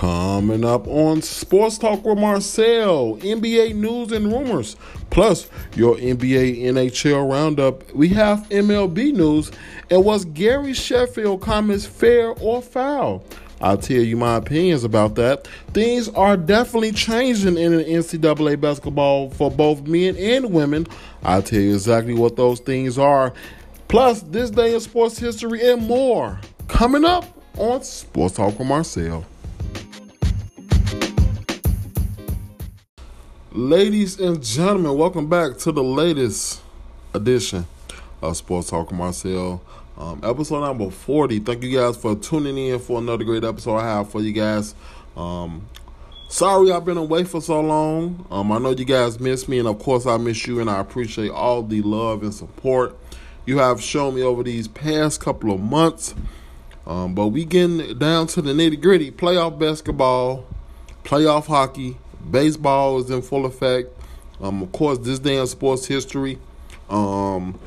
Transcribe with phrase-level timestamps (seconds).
[0.00, 4.76] Coming up on Sports Talk with Marcel, NBA news and rumors,
[5.10, 7.92] plus your NBA NHL roundup.
[7.92, 9.50] We have MLB news
[9.90, 13.22] and was Gary Sheffield comments fair or foul?
[13.60, 15.46] I'll tell you my opinions about that.
[15.74, 20.86] Things are definitely changing in the NCAA basketball for both men and women.
[21.24, 23.34] I'll tell you exactly what those things are.
[23.88, 26.40] Plus, this day in sports history and more.
[26.68, 27.26] Coming up
[27.58, 29.26] on Sports Talk with Marcel.
[33.52, 36.60] Ladies and gentlemen, welcome back to the latest
[37.14, 37.66] edition
[38.22, 39.60] of Sports Talk Marcel.
[39.98, 41.40] Um, episode number 40.
[41.40, 44.76] Thank you guys for tuning in for another great episode I have for you guys.
[45.16, 45.66] Um,
[46.28, 48.24] sorry I've been away for so long.
[48.30, 50.78] Um, I know you guys miss me, and of course, I miss you, and I
[50.78, 52.96] appreciate all the love and support
[53.46, 56.14] you have shown me over these past couple of months.
[56.86, 59.10] Um, but we getting down to the nitty gritty.
[59.10, 60.46] Playoff basketball,
[61.02, 61.96] playoff hockey,
[62.28, 63.88] baseball is in full effect.
[64.40, 66.38] Um, of course, this day in sports history.
[66.88, 67.58] Um,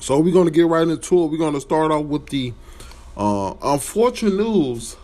[0.00, 1.26] so we're gonna get right into it.
[1.26, 2.52] We're gonna start off with the
[3.16, 4.96] uh, unfortunate news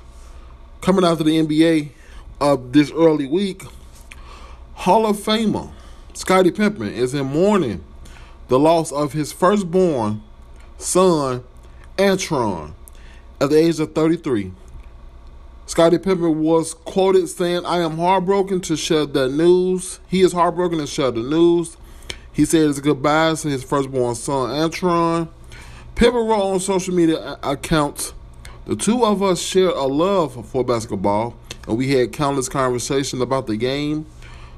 [0.81, 1.91] coming out of the NBA
[2.41, 3.63] of this early week.
[4.75, 5.71] Hall of Famer
[6.15, 7.85] Scottie Pippen is in mourning
[8.49, 10.23] the loss of his firstborn
[10.79, 11.45] son,
[11.99, 12.73] Antron,
[13.41, 14.53] at the age of 33.
[15.69, 19.99] Scottie Pippen was quoted saying, I am heartbroken to share the news.
[20.07, 21.77] He is heartbroken to share the news.
[22.33, 25.29] He said his goodbyes to his firstborn son, Antron.
[25.97, 28.15] Pippen wrote on social media accounts,
[28.67, 31.37] The two of us share a love for basketball,
[31.67, 34.07] and we had countless conversations about the game.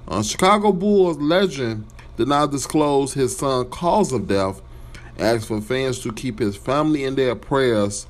[0.07, 1.87] Uh, Chicago Bulls legend
[2.19, 4.61] did not disclose his son's cause of death,
[5.19, 8.07] asked for fans to keep his family in their prayers.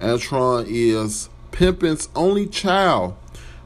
[0.00, 3.16] Antron is Pippen's only child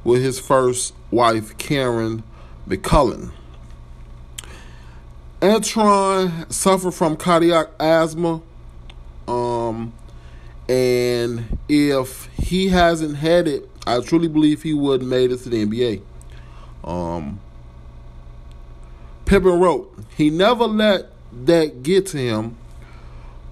[0.03, 2.23] with his first wife, Karen
[2.69, 3.33] McCollum.
[5.41, 8.41] Antron suffered from cardiac asthma.
[9.29, 9.93] Um,
[10.69, 15.49] and if he hasn't had it, I truly believe he would have made it to
[15.49, 16.03] the NBA.
[16.83, 17.41] Um,
[19.27, 21.11] Pippen wrote, he never let
[21.45, 22.57] that get to him.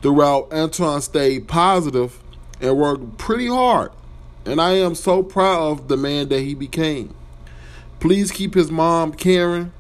[0.01, 2.19] Throughout, Antron stayed positive
[2.61, 3.93] and worked pretty hard
[4.45, 7.15] and I am so proud of the man that he became.
[8.01, 9.73] Please keep his mom, Karen,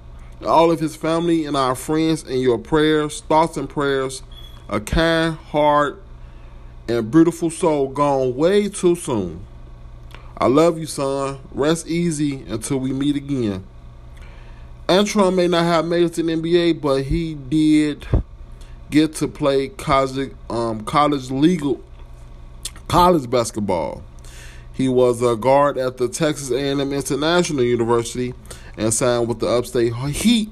[0.47, 4.22] all of his family, and our friends in your prayers, thoughts, and prayers.
[4.69, 6.03] A kind heart
[6.89, 9.45] and beautiful soul gone way too soon.
[10.39, 11.41] I love you, son.
[11.53, 13.65] Rest easy until we meet again.
[14.89, 18.06] Antron may not have made it to the NBA, but he did
[18.91, 21.81] get to play college, um, college legal,
[22.89, 24.03] college basketball.
[24.82, 28.34] He was a guard at the Texas A&M International University
[28.76, 30.48] and signed with the Upstate Heat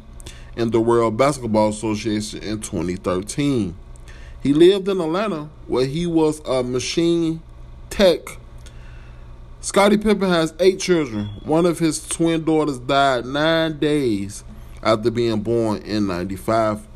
[0.55, 3.75] in the World Basketball Association in 2013.
[4.41, 7.43] He lived in Atlanta where he was a machine
[7.91, 8.21] tech.
[9.63, 11.31] Scottie Pippen has eight children.
[11.43, 14.45] One of his twin daughters died nine days
[14.81, 16.87] after being born in 95.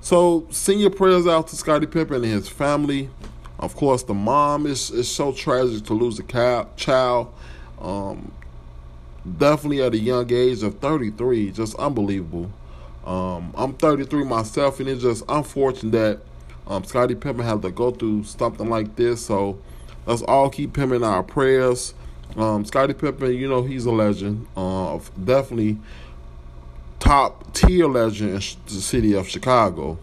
[0.00, 3.08] So send your prayers out to Scottie Pippen and his family.
[3.62, 7.32] Of course, the mom is is so tragic to lose a child.
[7.80, 8.32] Um,
[9.38, 12.50] definitely at a young age of 33, just unbelievable.
[13.06, 16.20] Um, I'm 33 myself, and it's just unfortunate that
[16.66, 19.24] um, Scottie Pippen had to go through something like this.
[19.24, 19.58] So
[20.06, 21.94] let's all keep him in our prayers.
[22.36, 24.48] Um, Scottie Pippen, you know, he's a legend.
[24.56, 25.78] Uh, definitely
[26.98, 29.98] top tier legend in the city of Chicago.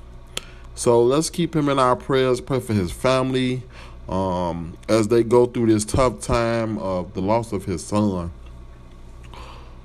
[0.80, 2.40] So let's keep him in our prayers.
[2.40, 3.64] Pray for his family
[4.08, 8.32] um, as they go through this tough time of the loss of his son.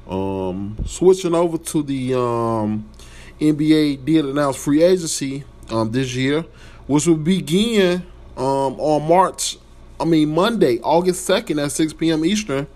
[0.09, 2.89] Um, switching over to the um,
[3.41, 6.45] NBA did announce free agency um, this year,
[6.87, 9.59] which will begin um, on March,
[9.99, 12.25] I mean Monday, August 2nd at 6 p.m.
[12.25, 12.69] Eastern,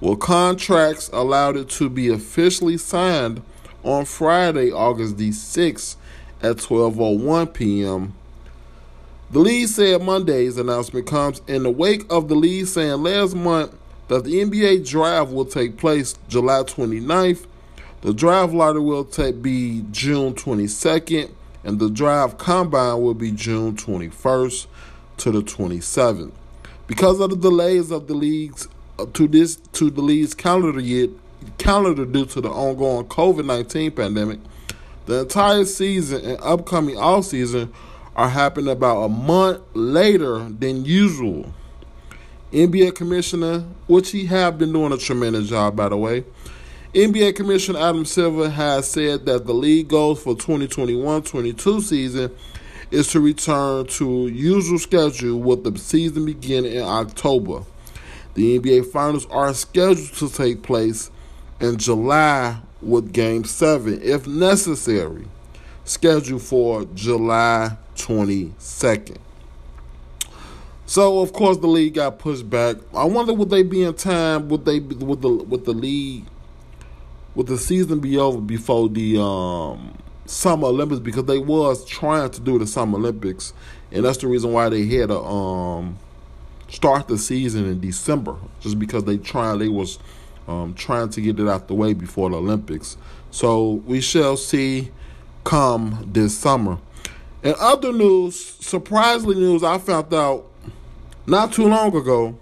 [0.00, 3.40] with contracts allowed it to be officially signed
[3.84, 5.94] on Friday, August the 6th
[6.42, 8.14] at 12:01 p.m.
[9.30, 13.74] The league said Monday's announcement comes in the wake of the league saying last month
[14.08, 17.46] that the NBA draft will take place July 29th.
[18.02, 21.30] The draft lottery will take, be June 22nd,
[21.64, 24.66] and the draft combine will be June 21st
[25.18, 26.32] to the 27th.
[26.86, 28.68] Because of the delays of the leagues
[28.98, 31.08] uh, to this to the league's calendar year
[31.58, 34.40] calendar due to the ongoing COVID-19 pandemic,
[35.06, 37.72] the entire season and upcoming off season
[38.14, 41.52] are happening about a month later than usual.
[42.52, 46.24] NBA Commissioner, which he have been doing a tremendous job, by the way.
[46.94, 52.30] NBA Commissioner Adam Silver has said that the league goals for 2021-22 season
[52.90, 57.62] is to return to usual schedule with the season beginning in October.
[58.34, 61.10] The NBA Finals are scheduled to take place
[61.60, 65.26] in July with Game 7, if necessary,
[65.84, 69.18] scheduled for July 22nd.
[70.86, 72.76] So of course the league got pushed back.
[72.94, 74.48] I wonder would they be in time?
[74.48, 76.24] Would they would the with the league
[77.34, 79.96] would the season be over before the um,
[80.26, 81.00] Summer Olympics?
[81.00, 83.54] Because they was trying to do the Summer Olympics,
[83.90, 85.98] and that's the reason why they had to um,
[86.68, 89.98] start the season in December, just because they trying they was
[90.48, 92.96] um, trying to get it out the way before the Olympics.
[93.30, 94.90] So we shall see
[95.44, 96.78] come this summer.
[97.42, 100.46] In other news, surprisingly news, I found out
[101.26, 102.38] not too long ago,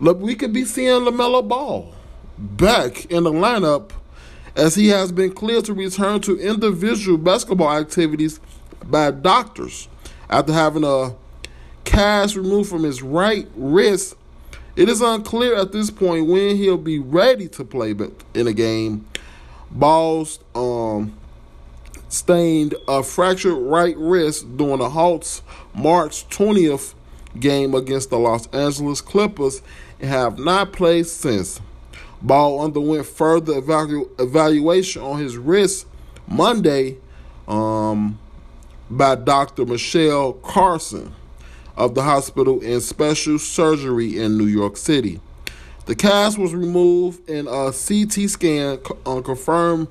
[0.00, 1.92] look, we could be seeing LaMelo Ball
[2.38, 3.90] back in the lineup
[4.54, 8.40] as he has been cleared to return to individual basketball activities
[8.84, 9.88] by doctors
[10.28, 11.14] after having a
[11.84, 14.14] cast removed from his right wrist.
[14.78, 17.96] It is unclear at this point when he'll be ready to play
[18.32, 19.08] in a game.
[19.72, 21.18] Balls um,
[22.08, 25.42] stained a fractured right wrist during the Hawks'
[25.74, 26.94] March 20th
[27.40, 29.62] game against the Los Angeles Clippers
[29.98, 31.60] and have not played since.
[32.22, 35.88] Ball underwent further evalu- evaluation on his wrist
[36.28, 36.98] Monday
[37.48, 38.16] um,
[38.88, 39.66] by Dr.
[39.66, 41.16] Michelle Carlson
[41.78, 45.20] of the hospital in special surgery in New York City.
[45.86, 49.86] The cast was removed and a CT scan uh, confirmed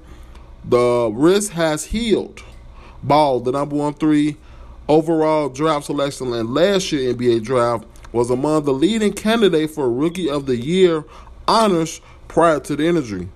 [0.65, 2.43] the wrist has healed.
[3.01, 4.35] Ball, the number one three
[4.89, 10.29] overall draft selection in last year NBA draft, was among the leading candidates for Rookie
[10.29, 11.05] of the Year
[11.47, 13.29] honors prior to the injury.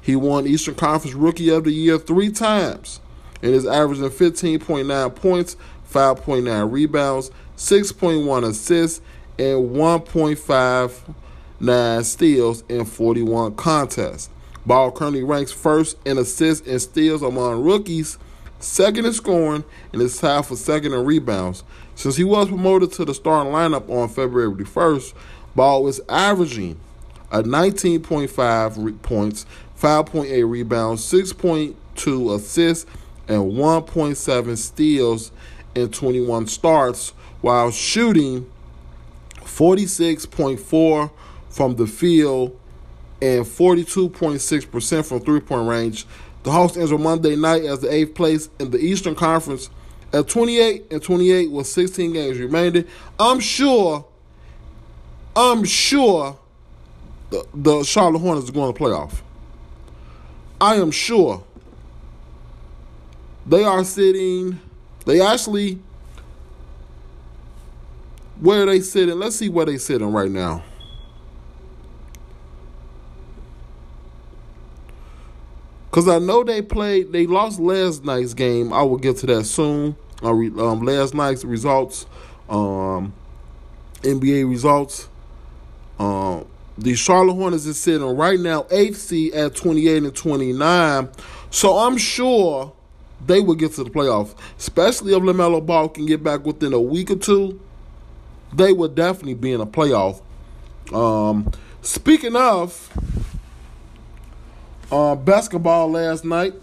[0.00, 3.00] He won Eastern Conference Rookie of the Year three times
[3.42, 5.56] and is averaging 15.9 points,
[5.92, 9.02] 5.9 rebounds, 6.1 assists,
[9.38, 14.30] and 1.59 steals in 41 contests.
[14.64, 18.18] Ball currently ranks first in assists and steals among rookies,
[18.60, 21.64] second in scoring, and is tied for second in rebounds.
[21.94, 25.14] Since he was promoted to the starting lineup on February 1st,
[25.56, 26.78] Ball is averaging
[27.32, 29.46] a 19.5 points,
[29.80, 32.86] 5.8 rebounds, 6.2 assists,
[33.26, 35.32] and 1.7 steals
[35.74, 38.50] in 21 starts, while shooting
[39.40, 41.10] 46.4
[41.48, 42.58] from the field
[43.20, 46.06] and 42.6% from three point range.
[46.42, 49.70] The Hawks entered Monday night as the eighth place in the Eastern Conference
[50.12, 52.84] at 28 and 28 with 16 games remaining.
[53.18, 54.06] I'm sure,
[55.34, 56.38] I'm sure
[57.30, 59.20] the, the Charlotte Hornets are going to playoff.
[60.60, 61.44] I am sure
[63.46, 64.60] they are sitting,
[65.06, 65.80] they actually,
[68.40, 69.18] where they sitting?
[69.18, 70.62] Let's see where they sitting right now.
[75.90, 78.72] Because I know they played, they lost last night's game.
[78.72, 79.96] I will get to that soon.
[80.22, 82.06] Uh, um, last night's results,
[82.48, 83.12] um,
[84.02, 85.08] NBA results.
[85.98, 91.08] Um, the Charlotte Hornets is sitting right now eighth seed at 28 and 29.
[91.50, 92.72] So I'm sure
[93.26, 96.80] they will get to the playoffs, especially if LaMelo Ball can get back within a
[96.80, 97.60] week or two.
[98.52, 100.22] They would definitely be in a playoff.
[100.92, 101.52] Um,
[101.82, 102.90] speaking of,
[104.90, 106.54] uh, basketball last night.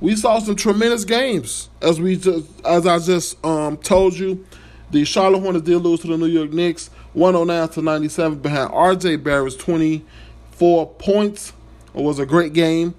[0.00, 4.44] We saw some tremendous games as we just as I just um, told you.
[4.90, 9.22] The Charlotte Hornets did lose to the New York Knicks, 109 to 97 behind RJ
[9.24, 11.52] Barrett's 24 points.
[11.92, 12.94] It was a great game.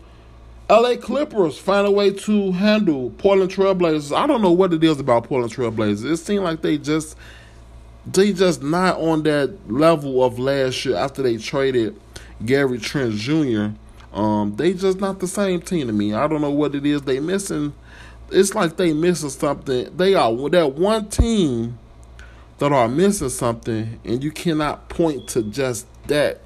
[0.69, 4.13] LA Clippers find a way to handle Portland Trailblazers.
[4.13, 6.11] I don't know what it is about Portland Trailblazers.
[6.11, 7.15] It seemed like they just
[8.13, 11.99] they just not on that level of last year after they traded
[12.45, 13.69] Gary Trent Jr.
[14.13, 16.13] Um, they just not the same team to me.
[16.13, 17.73] I don't know what it is they missing.
[18.31, 19.95] It's like they missing something.
[19.95, 21.77] They are that one team
[22.57, 26.41] that are missing something, and you cannot point to just that.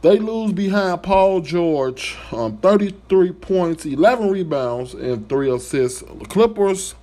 [0.00, 6.02] They lose behind Paul George, um, 33 points, 11 rebounds, and 3 assists.
[6.02, 6.94] The Clippers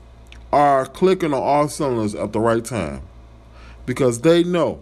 [0.55, 3.01] are clicking on all cylinders at the right time
[3.85, 4.81] because they know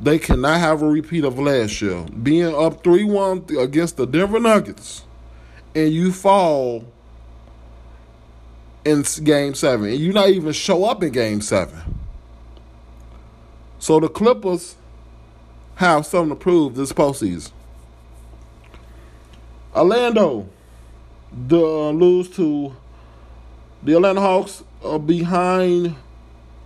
[0.00, 2.06] they cannot have a repeat of last year.
[2.22, 5.04] Being up 3 1 against the Denver Nuggets,
[5.74, 6.86] and you fall
[8.82, 9.90] in game seven.
[9.90, 11.98] And you not even show up in game seven.
[13.78, 14.76] So the Clippers
[15.74, 17.52] have something to prove this postseason.
[19.76, 20.48] Orlando
[21.30, 22.74] the, uh, lose to
[23.82, 25.96] the Atlanta Hawks uh, behind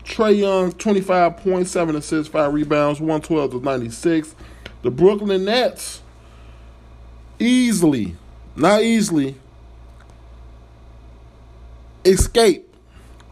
[0.04, 4.34] Trae Young, 25.7 assists, 5 rebounds, 112 to 96.
[4.82, 6.02] The Brooklyn Nets
[7.38, 8.16] easily,
[8.56, 9.36] not easily,
[12.04, 12.74] escape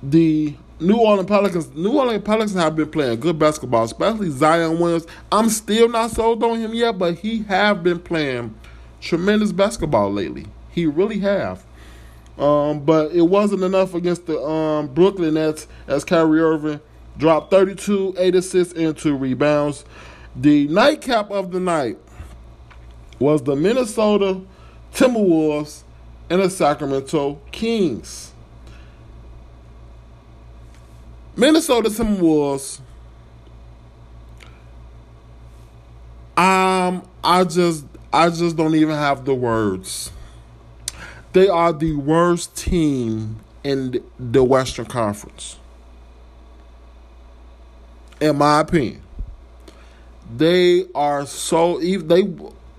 [0.02, 1.74] the New Orleans Pelicans.
[1.74, 5.06] New Orleans Pelicans have been playing good basketball, especially Zion Williams.
[5.30, 8.54] I'm still not sold on him yet, but he have been playing
[9.00, 10.46] tremendous basketball lately.
[10.70, 11.64] He really have.
[12.38, 16.80] Um, but it wasn't enough against the um, Brooklyn Nets as Kyrie Irving
[17.18, 19.84] dropped 32, 8 assists, and 2 rebounds.
[20.34, 21.98] The nightcap of the night
[23.18, 24.40] was the Minnesota
[24.94, 25.82] Timberwolves
[26.30, 28.32] and the Sacramento Kings.
[31.36, 32.80] Minnesota Timberwolves.
[36.36, 40.10] Um, I just I just don't even have the words.
[41.32, 45.58] They are the worst team in the Western Conference.
[48.20, 49.02] In my opinion.
[50.36, 52.28] They are so they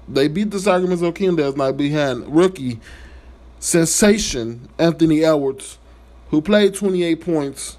[0.08, 2.80] they beat the Sacramento Kings last night behind rookie
[3.60, 5.78] sensation Anthony Edwards,
[6.30, 7.78] who played 28 points,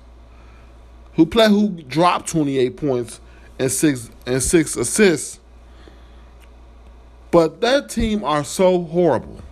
[1.15, 3.21] who play who dropped 28 points
[3.59, 5.41] and six and six assists.
[7.31, 9.44] But that team are so horrible.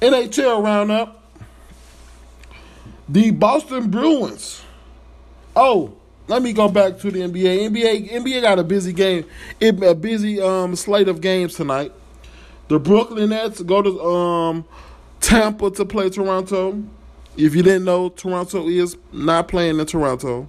[0.00, 1.22] NHL roundup.
[3.08, 4.62] The Boston Bruins.
[5.54, 5.94] Oh,
[6.28, 7.68] let me go back to the NBA.
[7.68, 9.26] NBA NBA got a busy game,
[9.60, 11.92] a busy um, slate of games tonight.
[12.68, 14.64] The Brooklyn Nets go to um,
[15.20, 16.82] Tampa to play Toronto.
[17.36, 20.48] If you didn't know, Toronto is not playing in Toronto.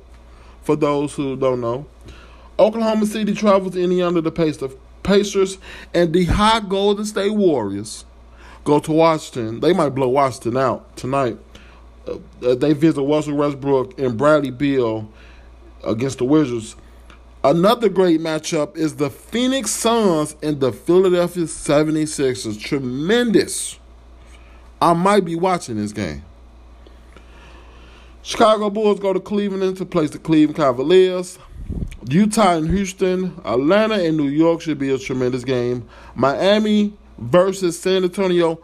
[0.62, 1.88] For those who don't know,
[2.60, 4.32] Oklahoma City travels to Indiana to the
[5.02, 5.58] Pacers,
[5.96, 8.06] and the high Golden State Warriors
[8.64, 9.60] go to Washington.
[9.60, 11.38] They might blow Washington out tonight.
[12.08, 15.12] Uh, uh, they visit Russell Westbrook and Bradley Beal
[15.84, 16.76] against the Wizards.
[17.44, 22.60] Another great matchup is the Phoenix Suns and the Philadelphia 76ers.
[22.60, 23.80] Tremendous.
[24.80, 26.24] I might be watching this game.
[28.24, 31.40] Chicago Bulls go to Cleveland to place the Cleveland Cavaliers.
[32.08, 35.88] Utah and Houston, Atlanta and New York should be a tremendous game.
[36.16, 38.60] Miami versus San Antonio.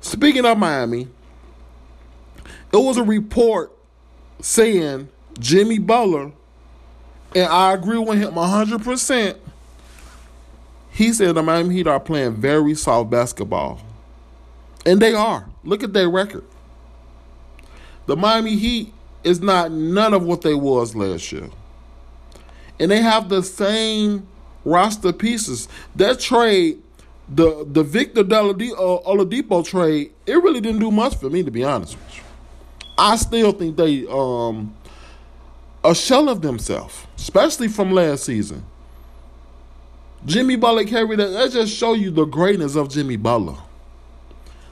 [0.00, 1.08] Speaking of Miami,
[2.72, 3.72] it was a report
[4.40, 6.32] saying Jimmy Butler,
[7.34, 9.36] and I agree with him 100%.
[10.90, 13.80] He said the Miami Heat are playing very soft basketball.
[14.86, 15.46] And they are.
[15.62, 16.44] Look at their record.
[18.06, 21.50] The Miami Heat is not none of what they was last year.
[22.78, 24.26] And they have the same
[24.64, 25.68] roster pieces.
[25.96, 26.82] That trade
[27.28, 31.96] the the Victor Oladipo trade, it really didn't do much for me to be honest
[31.96, 32.22] with you.
[32.98, 34.74] I still think they um
[35.84, 38.64] a shell of themselves, especially from last season.
[40.24, 41.28] Jimmy Butler carried that.
[41.28, 43.56] That just show you the greatness of Jimmy Butler.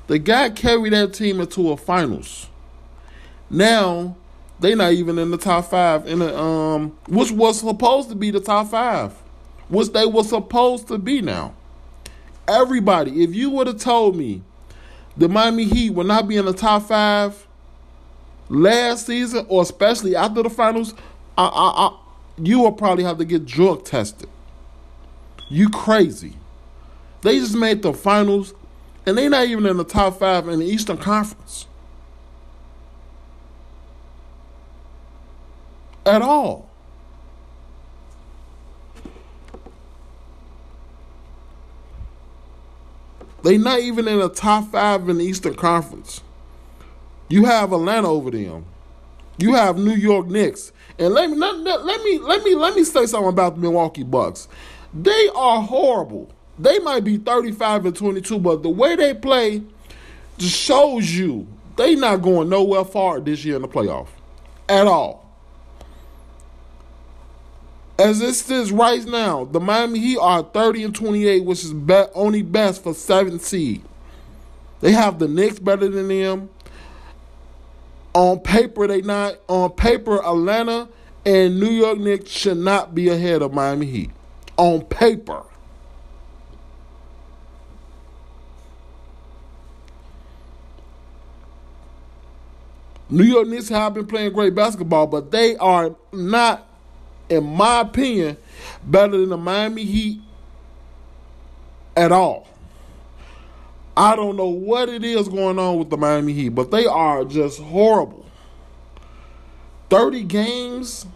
[0.07, 2.49] The guy carried that team into a finals.
[3.51, 4.17] Now
[4.61, 8.31] they not even in the top five in the um, which was supposed to be
[8.31, 9.13] the top five,
[9.69, 11.55] which they were supposed to be now.
[12.47, 14.43] Everybody, if you would have told me
[15.17, 17.47] the Miami Heat would not be in the top five
[18.49, 20.95] last season, or especially after the finals,
[21.39, 21.99] I, I, I,
[22.39, 24.29] you will probably have to get drug tested.
[25.49, 26.35] You crazy.
[27.23, 28.55] They just made the finals,
[29.07, 31.67] and they're not even in the top five in the Eastern Conference.
[36.05, 36.69] At all.
[43.45, 46.23] They not even in the top five in the Eastern Conference.
[47.29, 48.65] You have Atlanta over them.
[49.37, 50.73] You have New York Knicks.
[50.99, 54.49] And let me let, me let me let me say something about the Milwaukee Bucks.
[54.95, 56.31] They are horrible.
[56.59, 59.63] They might be 35 and 22, but the way they play
[60.39, 61.47] just shows you
[61.77, 64.09] they not going nowhere far this year in the playoff.
[64.69, 65.24] At all.
[67.99, 72.05] As it stands right now, the Miami Heat are 30 and 28, which is be-
[72.15, 73.83] only best for seventh seed.
[74.81, 76.51] They have the Knicks better than them.
[78.15, 79.37] On paper, they not.
[79.49, 80.89] On paper, Atlanta
[81.25, 84.11] and New York Knicks should not be ahead of Miami Heat.
[84.57, 85.43] On paper.
[93.11, 96.67] New York Knicks have been playing great basketball, but they are not,
[97.29, 98.37] in my opinion,
[98.85, 100.21] better than the Miami Heat
[101.97, 102.49] at all.
[103.97, 107.25] I don't know what it is going on with the Miami Heat, but they are
[107.25, 108.27] just horrible.
[109.91, 111.07] 30 games.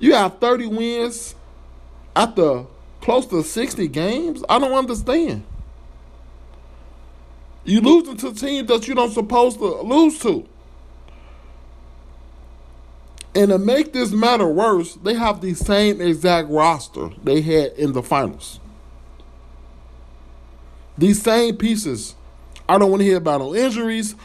[0.00, 1.34] You have 30 wins
[2.16, 2.64] after
[3.00, 4.42] close to 60 games?
[4.48, 5.44] I don't understand.
[7.64, 10.48] You losing to teams that you don't supposed to lose to.
[13.38, 17.92] And to make this matter worse, they have the same exact roster they had in
[17.92, 18.58] the finals.
[20.98, 22.16] These same pieces.
[22.68, 24.16] I don't want to hear about no injuries.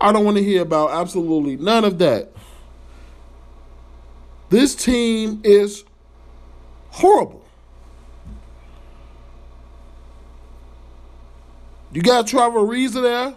[0.00, 2.32] I don't want to hear about absolutely none of that.
[4.48, 5.84] This team is
[6.92, 7.44] horrible.
[11.92, 13.36] You got Trevor Ariza there.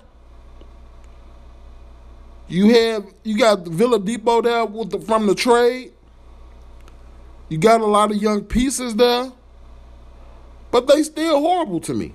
[2.47, 5.93] You have you got Oladipo there with the, from the trade.
[7.49, 9.31] You got a lot of young pieces there,
[10.71, 12.13] but they still horrible to me.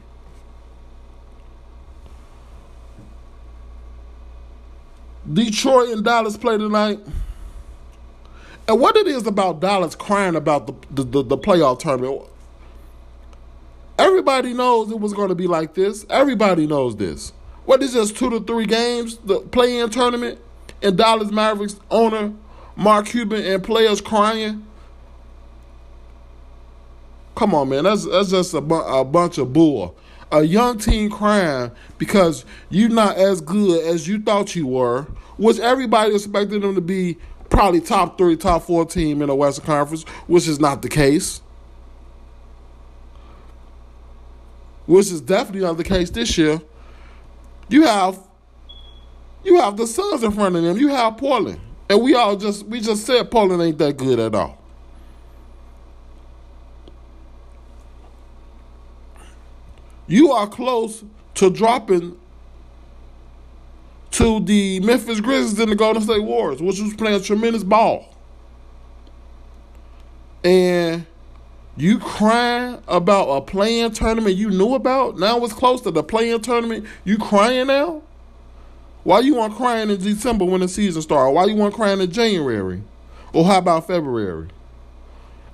[5.32, 7.00] Detroit and Dallas play tonight.
[8.66, 12.22] And what it is about Dallas crying about the, the, the, the playoff tournament,
[13.98, 16.06] everybody knows it was going to be like this.
[16.10, 17.32] Everybody knows this.
[17.70, 20.40] What is just two to three games, the play-in tournament,
[20.82, 22.32] and Dallas Mavericks owner
[22.74, 24.66] Mark Cuban and players crying?
[27.36, 27.84] Come on, man.
[27.84, 29.94] That's that's just a, bu- a bunch of bull
[30.32, 35.02] a young team crying because you're not as good as you thought you were,
[35.36, 37.18] which everybody expected them to be
[37.50, 41.40] probably top three, top four team in the Western Conference, which is not the case.
[44.86, 46.60] Which is definitely not the case this year.
[47.70, 48.18] You have
[49.42, 50.76] you have the Suns in front of them.
[50.76, 51.60] You have Portland.
[51.88, 54.60] And we all just we just said Portland ain't that good at all.
[60.10, 61.04] you are close
[61.34, 62.18] to dropping
[64.10, 68.12] to the Memphis Grizzlies and the Golden State Warriors, which was playing tremendous ball.
[70.42, 71.06] And
[71.76, 75.18] you crying about a play-in tournament you knew about?
[75.18, 76.86] Now it's close to the play-in tournament.
[77.04, 78.02] You crying now?
[79.02, 81.30] Why you want crying in December when the season started?
[81.30, 82.82] Why you want crying in January?
[83.32, 84.48] Or how about February?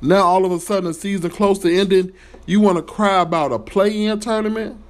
[0.02, 2.12] Now all of a sudden the season close to ending,
[2.44, 4.80] you want to cry about a play-in tournament?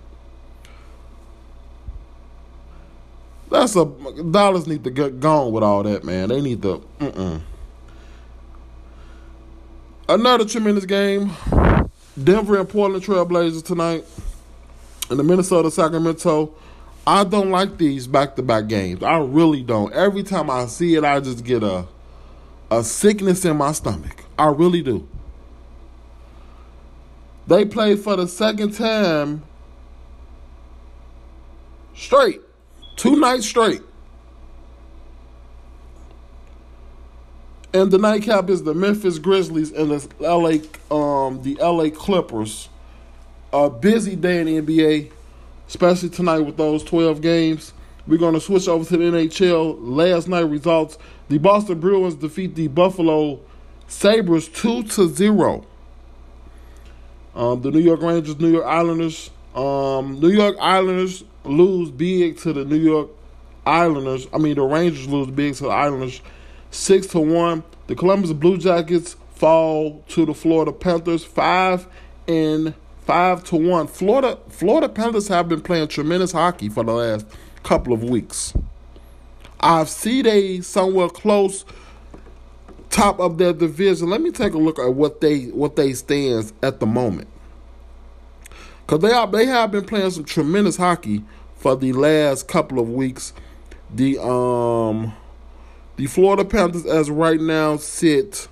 [3.51, 6.31] That's a Dallas need to get gone with all that, man.
[6.31, 6.83] They need to.
[6.99, 7.43] Mm-mm.
[10.09, 11.33] Another tremendous game.
[12.23, 14.05] Denver and Portland Trailblazers tonight.
[15.11, 16.55] And the Minnesota Sacramento.
[17.07, 19.03] I don't like these back-to-back games.
[19.03, 19.93] I really don't.
[19.93, 21.87] Every time I see it, I just get a
[22.71, 24.25] a sickness in my stomach.
[24.39, 25.09] I really do.
[27.47, 29.45] They played for the second time
[31.95, 32.41] straight,
[32.97, 33.83] two nights straight.
[37.77, 40.61] And the nightcap is the Memphis Grizzlies and the LA
[40.91, 42.71] um the LA Clippers.
[43.53, 45.11] A busy day in the NBA,
[45.69, 47.75] especially tonight with those 12 games.
[48.07, 49.77] We're going to switch over to the NHL.
[49.79, 50.97] Last night results:
[51.29, 53.41] the Boston Bruins defeat the Buffalo
[53.89, 55.67] Sabres 2 to 0.
[57.35, 59.31] Um, the New York Rangers, New York Islanders.
[59.55, 63.11] Um, New York Islanders lose big to the New York
[63.67, 64.29] Islanders.
[64.33, 66.23] I mean, the Rangers lose big to the Islanders,
[66.77, 67.65] six to one.
[67.87, 71.87] The Columbus Blue Jackets fall to the Florida Panthers, five
[72.29, 73.87] and five to one.
[73.87, 77.27] Florida Florida Panthers have been playing tremendous hockey for the last
[77.63, 78.55] couple of weeks.
[79.61, 81.65] I see they somewhere close
[82.91, 84.11] top of their division.
[84.11, 87.29] Let me take a look at what they what they stands at the moment.
[88.87, 91.25] Cause they are they have been playing some tremendous hockey
[91.57, 93.33] for the last couple of weeks.
[93.93, 95.15] The um
[95.97, 98.49] the Florida Panthers as right now sit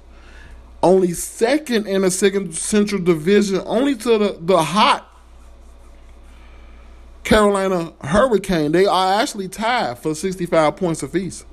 [0.83, 5.11] only second in the second central division, only to the, the hot
[7.25, 8.73] Carolina Hurricane.
[8.73, 11.45] They are actually tied for 65 points apiece.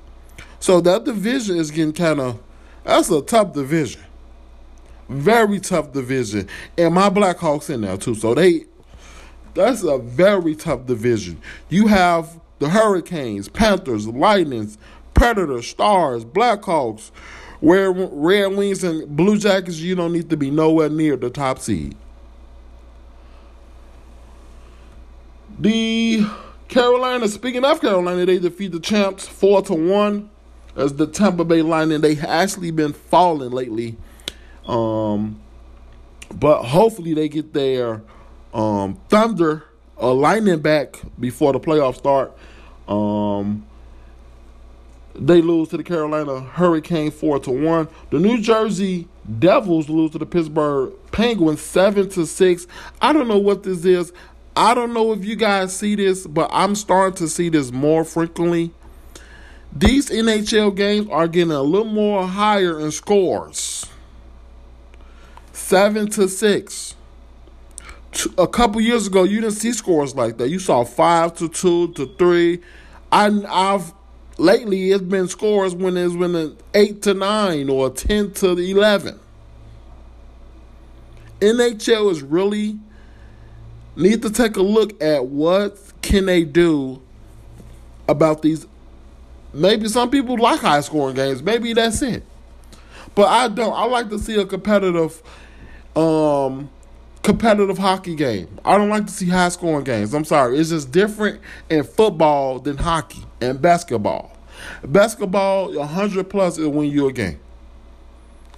[0.60, 2.40] So that division is getting kind of
[2.84, 4.02] that's a tough division.
[5.08, 6.48] Very tough division.
[6.76, 8.14] And my Blackhawks in there too.
[8.14, 8.66] So they
[9.54, 11.40] that's a very tough division.
[11.68, 14.78] You have the Hurricanes, Panthers, Lightnings,
[15.14, 17.10] Predators, Stars, Blackhawks,
[17.60, 21.58] where Red Wings and Blue Jackets, you don't need to be nowhere near the top
[21.58, 21.96] seed.
[25.58, 26.26] The
[26.68, 30.30] Carolina, speaking of Carolina, they defeat the champs four to one.
[30.74, 33.96] As the Tampa Bay Lightning, they actually been falling lately.
[34.66, 35.40] Um,
[36.34, 38.02] but hopefully they get their
[38.54, 39.64] um, Thunder
[40.00, 42.32] uh, Lightning back before the playoffs start.
[42.88, 43.66] Um,
[45.14, 47.88] they lose to the Carolina Hurricane four to one.
[48.10, 52.66] The New Jersey Devils lose to the Pittsburgh Penguins seven to six.
[53.00, 54.12] I don't know what this is.
[54.56, 58.04] I don't know if you guys see this, but I'm starting to see this more
[58.04, 58.72] frequently.
[59.74, 63.86] These NHL games are getting a little more higher in scores.
[65.52, 66.94] Seven to six.
[68.36, 70.50] A couple years ago, you didn't see scores like that.
[70.50, 72.60] You saw five to two to three.
[73.10, 73.94] I, I've
[74.42, 79.18] lately it's been scores when it's been an eight to nine or ten to eleven.
[81.40, 82.78] NHL is really
[83.96, 87.00] need to take a look at what can they do
[88.08, 88.66] about these.
[89.54, 91.42] Maybe some people like high scoring games.
[91.42, 92.24] Maybe that's it.
[93.14, 95.22] But i don't i like to see a competitive
[95.94, 96.68] um
[97.22, 98.58] competitive hockey game.
[98.64, 100.14] I don't like to see high scoring games.
[100.14, 100.58] I'm sorry.
[100.58, 104.31] It's just different in football than hockey and basketball
[104.84, 107.38] basketball 100 plus is win you a game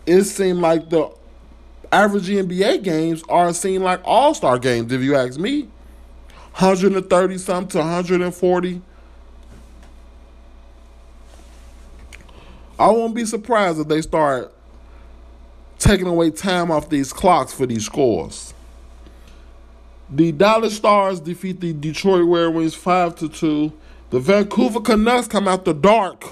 [0.07, 1.11] it seemed like the
[1.91, 5.63] average NBA games are seen like all star games, if you ask me.
[6.59, 8.83] 130 something to 140.
[12.79, 14.53] I won't be surprised if they start
[15.79, 18.53] taking away time off these clocks for these scores.
[20.11, 23.73] The Dallas Stars defeat the Detroit Red Wings 5 to 2.
[24.15, 26.25] The Vancouver Canucks come out the dark.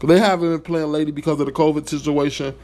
[0.00, 2.54] They haven't been playing lately because of the COVID situation.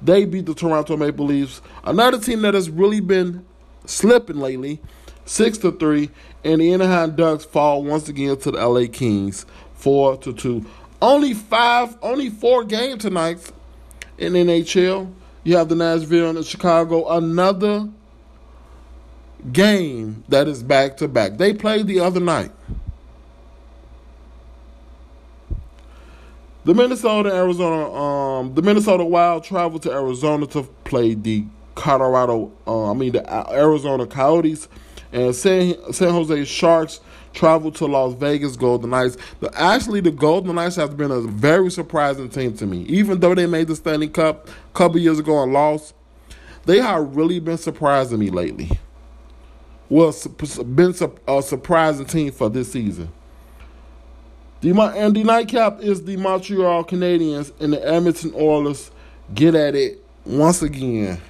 [0.00, 3.44] They beat the Toronto Maple Leafs, another team that has really been
[3.84, 4.80] slipping lately,
[5.26, 6.08] six to three,
[6.44, 9.44] and the Anaheim Ducks fall once again to the LA Kings,
[9.74, 10.64] four to two.
[11.02, 13.52] Only five, only four games tonight
[14.16, 15.12] in NHL.
[15.42, 17.90] You have the Nashville and the Chicago, another
[19.52, 21.36] game that is back to back.
[21.36, 22.50] They played the other night.
[26.64, 32.90] The Minnesota Arizona um the Minnesota Wild traveled to Arizona to play the Colorado uh,
[32.90, 34.68] I mean the Arizona Coyotes
[35.12, 37.00] and San San Jose Sharks
[37.34, 39.16] traveled to Las Vegas Golden Knights.
[39.40, 42.82] The, actually, the Golden Knights have been a very surprising team to me.
[42.82, 45.94] Even though they made the Stanley Cup a couple years ago and lost,
[46.64, 48.70] they have really been surprising me lately.
[49.88, 50.14] Well,
[50.74, 50.94] been
[51.28, 53.12] a surprising team for this season.
[54.64, 58.90] The, and the nightcap is the Montreal Canadiens and the Edmonton Oilers
[59.34, 61.20] get at it once again.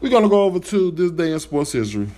[0.00, 2.08] We're going to go over to this day in sports history.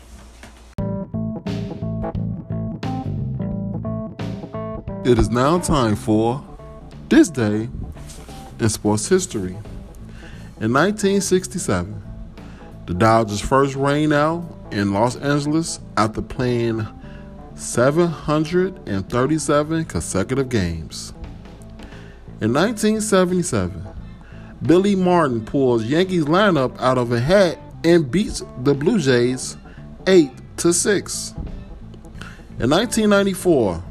[5.04, 6.44] It is now time for
[7.08, 7.68] this day
[8.60, 9.56] in sports history.
[10.60, 12.00] In 1967,
[12.86, 16.86] the Dodgers first rained out in Los Angeles after playing
[17.60, 21.12] 737 consecutive games.
[22.40, 23.86] In 1977,
[24.62, 29.58] Billy Martin pulls Yankees lineup out of a hat and beats the Blue Jays
[30.06, 31.34] 8 to 6.
[32.58, 33.84] In 1994,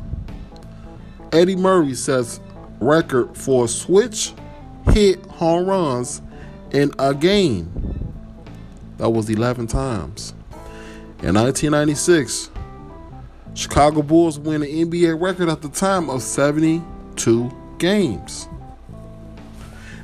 [1.32, 2.40] Eddie Murray sets
[2.80, 4.34] record for switch
[4.92, 6.24] hit home runs
[6.72, 7.72] in a game.
[8.98, 10.34] That was 11 times.
[11.22, 12.50] In 1996,
[13.54, 18.48] Chicago Bulls win an NBA record at the time of 72 games.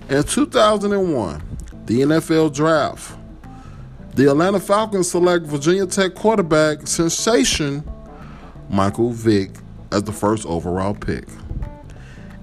[0.09, 1.41] In 2001,
[1.85, 3.17] the NFL draft,
[4.13, 7.83] the Atlanta Falcons select Virginia Tech quarterback sensation
[8.69, 9.51] Michael Vick
[9.91, 11.25] as the first overall pick.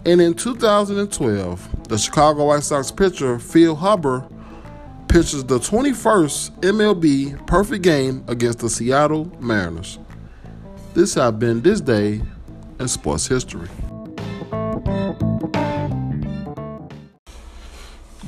[0.04, 4.26] And in 2012, the Chicago White Sox pitcher Phil Humber
[5.08, 9.98] pitches the 21st MLB perfect game against the Seattle Mariners.
[10.94, 12.20] This has been this day
[12.78, 13.68] in sports history.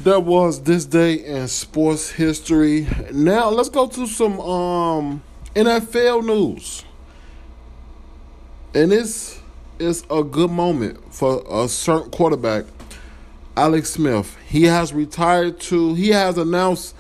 [0.03, 2.87] That was this day in sports history.
[3.13, 5.23] Now let's go to some um,
[5.55, 6.87] NFL news.
[8.75, 9.43] And this
[9.79, 12.65] is a good moment for a certain quarterback,
[13.59, 14.39] Alex Smith.
[14.49, 16.94] He has retired to he has announced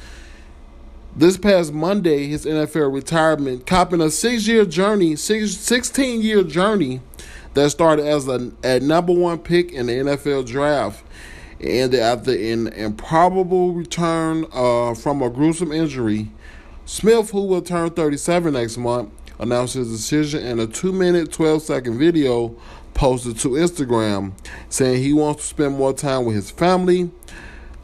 [1.16, 7.00] this past Monday, his NFL retirement, copping a six-year journey, six, 16-year journey
[7.55, 11.05] that started as a, a number one pick in the NFL draft.
[11.61, 16.31] And after an improbable return uh, from a gruesome injury,
[16.85, 21.62] Smith, who will turn 37 next month, announced his decision in a 2 minute, 12
[21.62, 22.57] second video
[22.92, 24.33] posted to Instagram
[24.68, 27.11] saying he wants to spend more time with his family.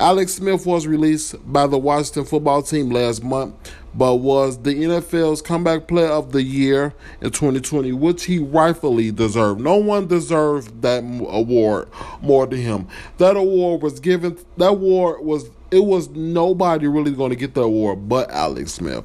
[0.01, 3.55] Alex Smith was released by the Washington football team last month,
[3.95, 9.61] but was the NFL's comeback player of the year in 2020, which he rightfully deserved.
[9.61, 11.91] No one deserved that award
[12.23, 12.89] more than him.
[13.19, 17.65] That award was given, that award was, it was nobody really going to get the
[17.65, 19.05] award but Alex Smith.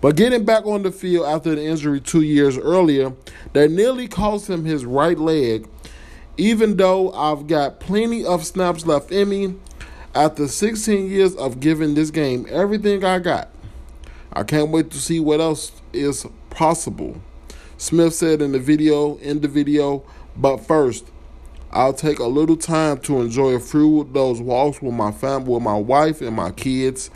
[0.00, 3.14] But getting back on the field after the injury two years earlier
[3.52, 5.68] that nearly cost him his right leg,
[6.36, 9.56] even though I've got plenty of snaps left in me,
[10.14, 13.48] after 16 years of giving this game everything I got,
[14.32, 17.20] I can't wait to see what else is possible.
[17.76, 20.04] Smith said in the video, in the video,
[20.36, 21.06] but first,
[21.72, 25.54] I'll take a little time to enjoy a few of those walks with my family,
[25.54, 27.10] with my wife and my kids.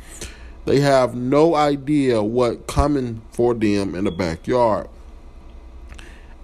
[0.65, 4.89] They have no idea what coming for them in the backyard.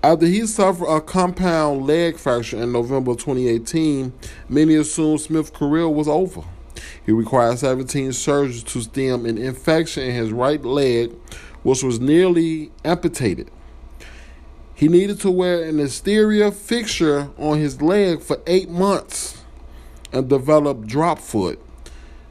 [0.02, 4.10] After he suffered a compound leg fracture in November 2018,
[4.48, 6.40] many assumed Smith's career was over.
[7.04, 11.12] He required 17 surgeries to stem an infection in his right leg,
[11.62, 13.50] which was nearly amputated.
[14.74, 19.44] He needed to wear an exterior fixture on his leg for eight months
[20.14, 21.60] and develop drop foot.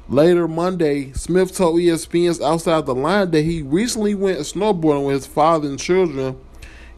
[0.08, 5.28] Later Monday, Smith told ESPN's Outside the Line that he recently went snowboarding with his
[5.28, 6.36] father and children.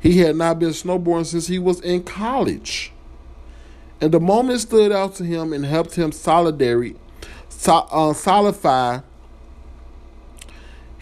[0.02, 2.92] He had not been snowboarding since he was in college.
[4.02, 6.96] And the moment stood out to him and helped him solidary,
[7.68, 9.02] uh, solidify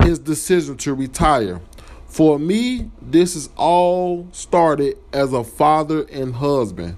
[0.04, 1.62] his decision to retire.
[2.08, 6.98] For me, this is all started as a father and husband.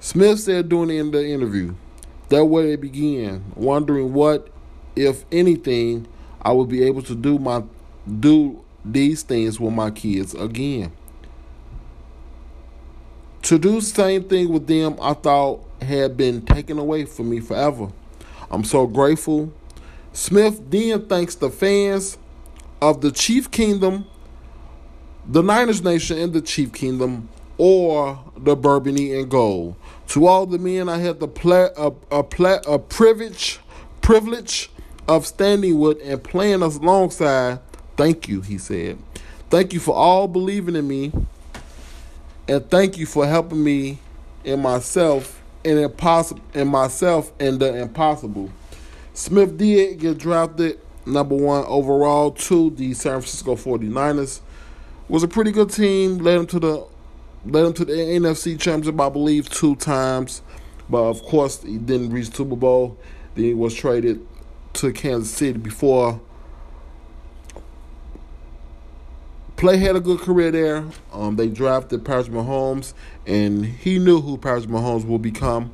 [0.00, 1.74] Smith said during the interview,
[2.28, 4.48] that way it began, wondering what,
[4.96, 6.08] if anything,
[6.40, 7.62] I would be able to do my
[8.18, 10.92] do these things with my kids again.
[13.42, 17.88] To do same thing with them, I thought had been taken away from me forever.
[18.50, 19.52] I'm so grateful.
[20.12, 22.18] Smith then thanks the fans
[22.80, 24.06] of the Chief Kingdom,
[25.26, 29.76] the Niners Nation, and the Chief Kingdom, or the Burgundy and Gold
[30.08, 33.60] to all the men I had the ple- a, a, ple- a privilege
[34.02, 34.70] privilege
[35.08, 37.60] of standing with and playing alongside,
[37.96, 38.98] thank you, he said.
[39.50, 41.12] Thank you for all believing in me.
[42.48, 43.98] And thank you for helping me
[44.44, 48.50] in myself and impossible in myself and the impossible.
[49.14, 54.40] Smith did get drafted number one overall to the San Francisco 49ers.
[55.08, 56.86] Was a pretty good team, led him to the
[57.44, 60.42] led him to the NFC Championship, I believe, two times.
[60.88, 62.96] But of course, he didn't reach Super Bowl.
[63.34, 64.26] Then he was traded
[64.74, 66.20] to Kansas City before.
[69.62, 70.84] Play had a good career there.
[71.12, 72.94] Um, they drafted Patrick Mahomes,
[73.28, 75.72] and he knew who Patrick Mahomes would become.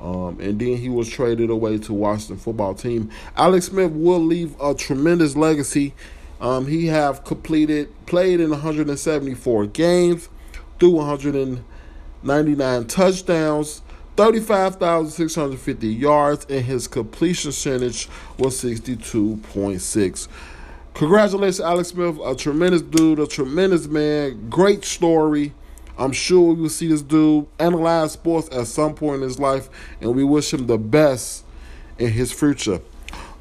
[0.00, 3.10] Um, and then he was traded away to Washington football team.
[3.36, 5.92] Alex Smith will leave a tremendous legacy.
[6.40, 10.30] Um, he have completed, played in 174 games,
[10.78, 13.82] threw 199 touchdowns,
[14.16, 20.28] 35,650 yards, and his completion percentage was 62.6.
[20.96, 25.52] Congratulations, Alex Smith, a tremendous dude, a tremendous man, great story.
[25.98, 29.68] I'm sure we will see this dude analyze sports at some point in his life,
[30.00, 31.44] and we wish him the best
[31.98, 32.80] in his future.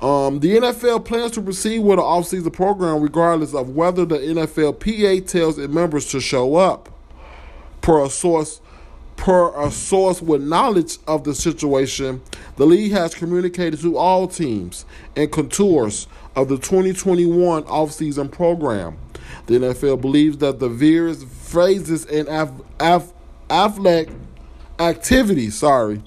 [0.01, 5.25] Um, the NFL plans to proceed with an offseason program regardless of whether the NFLPA
[5.25, 6.89] tells its members to show up
[7.79, 8.59] per a source
[9.15, 12.21] per a source with knowledge of the situation,
[12.57, 14.83] the league has communicated to all teams
[15.15, 18.97] and contours of the 2021 offseason program.
[19.47, 22.27] The NFL believes that the various phases and
[23.49, 24.09] athletic
[24.79, 26.01] activities, sorry,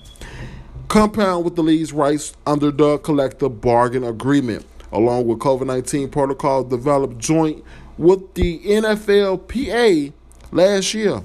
[0.89, 6.69] compound with the league's rights under the collective bargain agreement, along with COVID 19 protocols
[6.69, 7.63] developed joint
[7.97, 10.13] with the NFLPA
[10.53, 11.23] last year.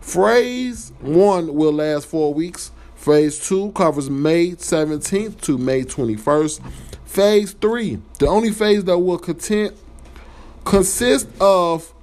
[0.00, 2.70] Phase 1 will last four weeks.
[2.94, 6.60] Phase 2 covers May 17th to May 21st.
[7.16, 9.74] Phase 3, the only phase that will content,
[10.66, 11.94] consist of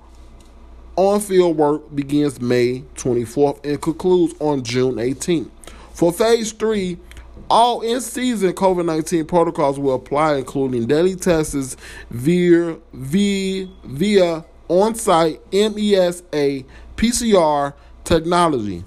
[0.95, 5.51] on field work, begins May 24th and concludes on June 18th.
[5.93, 6.97] For Phase 3,
[7.47, 11.77] all in season COVID 19 protocols will apply, including daily tests
[12.09, 16.65] via, via, via on site MESA
[16.97, 17.73] PCR
[18.03, 18.83] technology.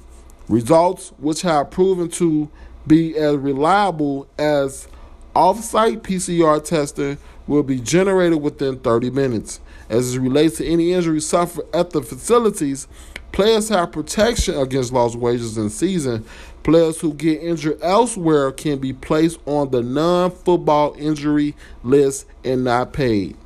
[0.49, 2.51] Results which have proven to
[2.85, 4.89] be as reliable as
[5.37, 9.61] off site PCR testing will be generated within 30 minutes.
[9.91, 12.89] As it relates to any injury suffered at the facilities,
[13.33, 16.25] players have protection against lost wages in season.
[16.63, 22.95] Players who get injured elsewhere can be placed on the non-football injury list and not
[22.95, 23.37] paid,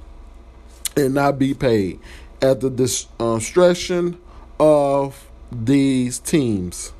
[0.97, 1.99] and not be paid
[2.41, 4.17] at the discretion
[4.61, 6.93] of these teams.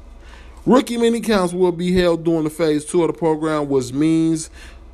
[0.67, 4.51] Rookie mini camps will be held during the phase two of the program, which means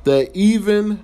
[0.07, 1.03] that even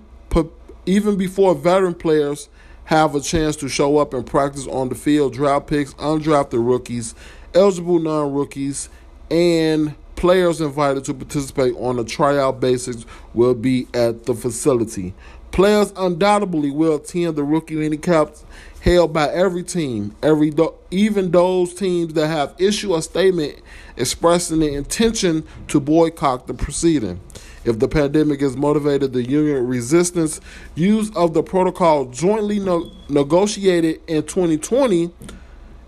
[0.85, 2.49] even before veteran players
[2.85, 7.15] have a chance to show up and practice on the field, draft picks, undrafted rookies,
[7.53, 8.89] eligible non-rookies,
[9.31, 15.13] and players invited to participate on a tryout basis will be at the facility.
[15.51, 18.43] Players undoubtedly will attend the rookie mini camps
[18.81, 23.61] held by every team, every do- even those teams that have issued a statement
[23.95, 27.21] expressing the intention to boycott the proceeding.
[27.65, 30.41] If the pandemic has motivated the union resistance,
[30.75, 35.11] use of the protocol jointly no- negotiated in 2020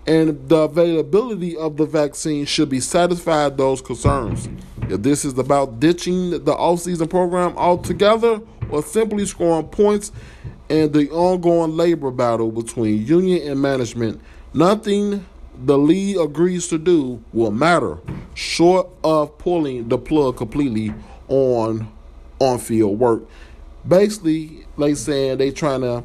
[0.06, 4.48] and the availability of the vaccine should be satisfied those concerns.
[4.88, 10.12] If this is about ditching the off-season program altogether or simply scoring points
[10.70, 14.20] and the ongoing labor battle between union and management,
[14.54, 15.26] nothing
[15.64, 17.98] the league agrees to do will matter,
[18.34, 20.94] short of pulling the plug completely
[21.28, 21.90] on
[22.38, 23.22] on field work.
[23.86, 26.02] Basically, they saying they trying to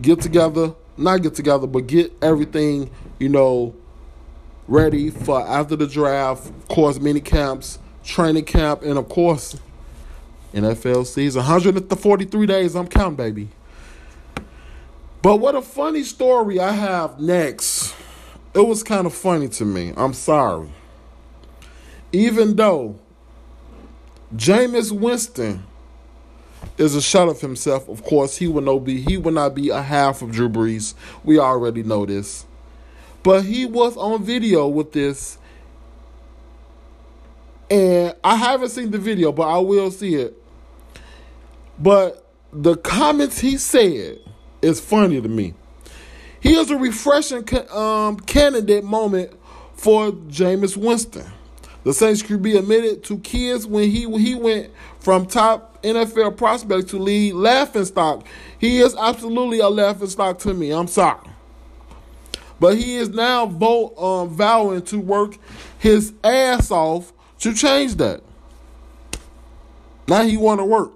[0.00, 3.74] get together, not get together, but get everything, you know,
[4.68, 9.58] ready for after the draft, of course, mini camps, training camp, and of course,
[10.54, 11.40] NFL season.
[11.40, 13.48] 143 days, I'm counting, baby.
[15.22, 17.94] But what a funny story I have next.
[18.54, 19.92] It was kind of funny to me.
[19.96, 20.70] I'm sorry.
[22.12, 22.98] Even though
[24.34, 25.64] Jameis Winston
[26.78, 29.70] is a shot of himself, of course, he will not be he will not be
[29.70, 30.94] a half of Drew Brees.
[31.24, 32.46] We already know this.
[33.22, 35.38] But he was on video with this
[37.70, 40.36] and I haven't seen the video, but I will see it.
[41.78, 44.18] But the comments he said
[44.60, 45.54] is funny to me.
[46.40, 49.32] He is a refreshing um, candidate moment
[49.74, 51.30] for Jameis Winston.
[51.84, 56.98] The Saints QB admitted to kids when he he went from top NFL prospect to
[56.98, 58.26] lead laughing stock.
[58.58, 60.72] He is absolutely a laughing stock to me.
[60.72, 61.26] I'm sorry.
[62.58, 65.38] But he is now vote, um, vowing to work
[65.78, 68.22] his ass off to change that.
[70.06, 70.92] Now he want to work.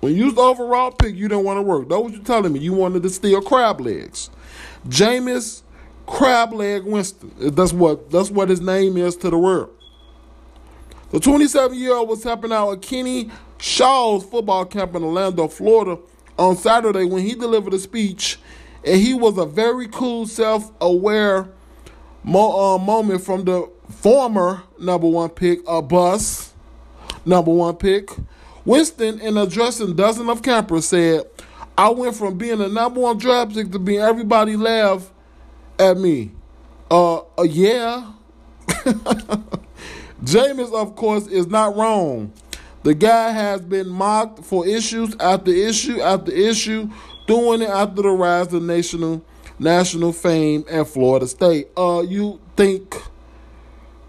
[0.00, 1.88] When you was the overall pick, you didn't want to work.
[1.88, 2.60] That what you telling me.
[2.60, 4.30] You wanted to steal crab legs.
[4.86, 5.62] Jameis
[6.06, 7.32] Crab Leg Winston.
[7.38, 9.70] That's what that's what his name is to the world.
[11.10, 15.98] The 27 year old was helping out at Kenny Shaw's football camp in Orlando, Florida
[16.38, 18.38] on Saturday when he delivered a speech,
[18.84, 21.48] and he was a very cool, self aware
[22.22, 26.52] mo- uh, moment from the former number one pick, a bus
[27.24, 28.10] number one pick.
[28.66, 31.24] Winston, in addressing dozens of campers, said,
[31.78, 35.10] I went from being the number one draft pick to being everybody laugh
[35.78, 36.32] at me.
[36.90, 38.12] Uh, uh yeah.
[40.22, 42.32] Jameis, of course, is not wrong.
[42.82, 46.90] The guy has been mocked for issues after issue after issue,
[47.26, 49.24] doing it after the rise of national
[49.58, 51.68] national fame at Florida State.
[51.76, 52.96] Uh, you think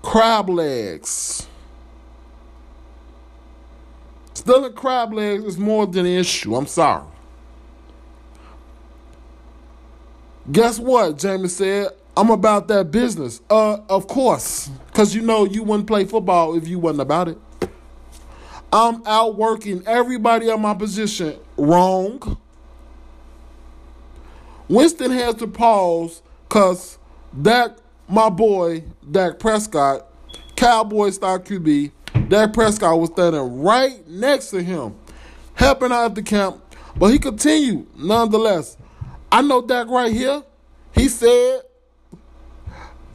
[0.02, 1.48] crab legs?
[4.34, 6.56] Stealing crab legs is more than an issue.
[6.56, 7.04] I'm sorry.
[10.52, 11.18] Guess what?
[11.18, 11.90] Jamie said.
[12.20, 13.40] I'm about that business.
[13.50, 17.38] Uh, of course, because you know you wouldn't play football if you wasn't about it.
[18.74, 21.40] I'm outworking everybody in my position.
[21.56, 22.38] Wrong.
[24.68, 26.98] Winston has to pause because
[27.42, 27.78] Dak,
[28.10, 30.06] my boy, Dak Prescott,
[30.58, 31.90] Cowboy star QB,
[32.28, 34.94] Dak Prescott was standing right next to him,
[35.54, 36.62] helping out at the camp.
[36.98, 38.76] But he continued, nonetheless.
[39.32, 40.44] I know Dak right here.
[40.94, 41.62] He said,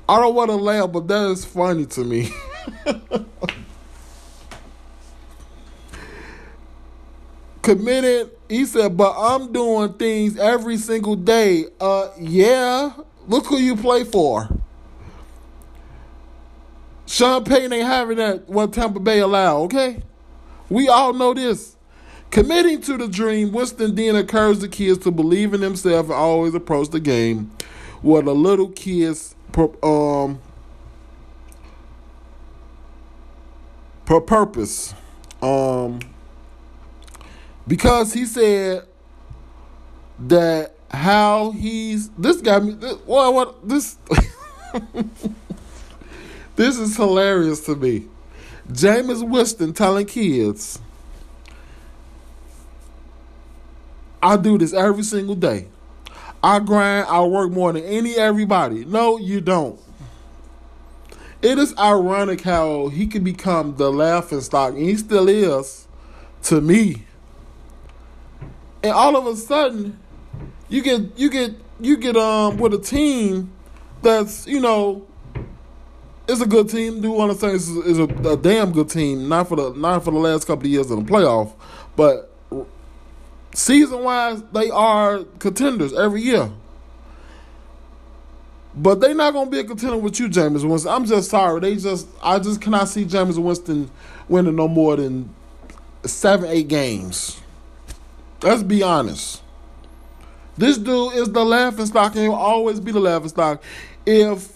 [0.09, 2.31] I don't want to laugh, but that is funny to me.
[7.63, 11.65] Committed, he said, but I'm doing things every single day.
[11.81, 12.93] Uh, yeah.
[13.27, 14.51] Look who you play for.
[17.07, 20.03] Sean Payton ain't having that what Tampa Bay allow, okay?
[20.69, 21.77] We all know this.
[22.31, 26.55] Committing to the dream, Winston then encouraged the kids to believe in themselves and always
[26.55, 27.53] approach the game
[28.03, 29.35] with a little kids
[29.83, 30.41] um
[34.05, 34.95] per purpose.
[35.43, 36.01] Um
[37.67, 38.87] because he said
[40.19, 42.73] that how he's this me.
[42.73, 43.97] This, well, what this
[46.57, 48.07] this is hilarious to me.
[48.69, 50.79] Jameis Winston telling kids,
[54.23, 55.69] "I do this every single day.
[56.45, 57.07] I grind.
[57.09, 58.85] I work more than any everybody.
[58.85, 59.81] No, you don't."
[61.43, 65.87] It is ironic how he can become the laughing stock, and he still is
[66.45, 67.05] to me.
[68.83, 69.99] And all of a sudden,
[70.69, 73.51] you get you get you get um with a team
[74.03, 75.07] that's you know
[76.29, 77.01] it's a good team.
[77.01, 79.29] Do want to say it's, it's a, a, damn good team.
[79.29, 81.53] Not for the not for the last couple of years in the playoff,
[81.97, 82.34] but
[83.55, 86.51] season wise, they are contenders every year.
[88.77, 90.93] But they're not gonna be a contender with you, Jameis Winston.
[90.93, 91.61] I'm just sorry.
[91.61, 93.91] They just I just cannot see Jameis Winston
[94.29, 95.33] winning no more than
[96.05, 97.41] seven, eight games.
[98.43, 99.43] Let's be honest.
[100.57, 103.63] This dude is the laughing stock and he'll always be the laughing stock.
[104.05, 104.53] If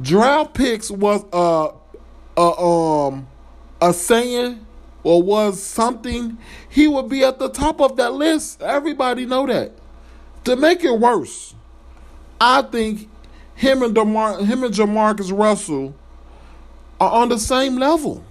[0.00, 1.70] draft picks was a,
[2.36, 3.26] a um
[3.80, 4.64] a saying
[5.04, 6.38] or was something,
[6.68, 8.60] he would be at the top of that list.
[8.62, 9.72] Everybody know that.
[10.44, 11.54] To make it worse,
[12.40, 13.08] I think
[13.54, 15.94] him and DeMar- him and Jamarcus Russell
[17.00, 18.24] are on the same level.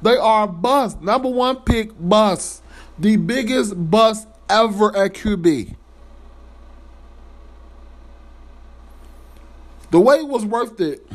[0.00, 1.02] They are bust.
[1.02, 2.62] Number one pick bust.
[2.98, 5.74] The biggest bust ever at QB.
[9.90, 11.06] The way it was worth it,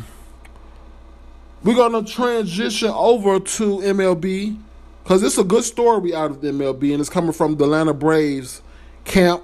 [1.63, 4.57] we're to transition over to MLB
[5.03, 7.93] because it's a good story out of the MLB and it's coming from the Atlanta
[7.93, 8.61] Braves
[9.05, 9.43] camp.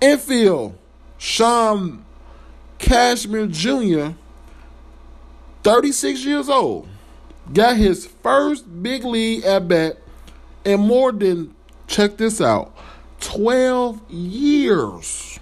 [0.00, 0.76] Infield,
[1.18, 2.04] Sean
[2.78, 4.16] Kazmar Jr.,
[5.62, 6.86] 36 years old
[7.52, 9.98] got his first big league at bat
[10.64, 11.54] in more than,
[11.86, 12.76] check this out,
[13.20, 15.38] 12 years.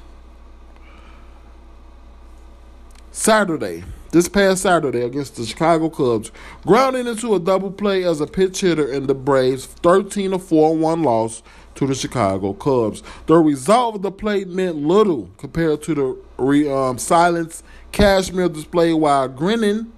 [3.11, 6.31] Saturday, this past Saturday against the Chicago Cubs,
[6.65, 11.03] grounding into a double play as a pinch hitter in the Braves' 13 4 1
[11.03, 11.43] loss
[11.75, 13.03] to the Chicago Cubs.
[13.27, 18.93] The result of the play meant little compared to the re, um, silence Kazmar display
[18.93, 19.93] while grinning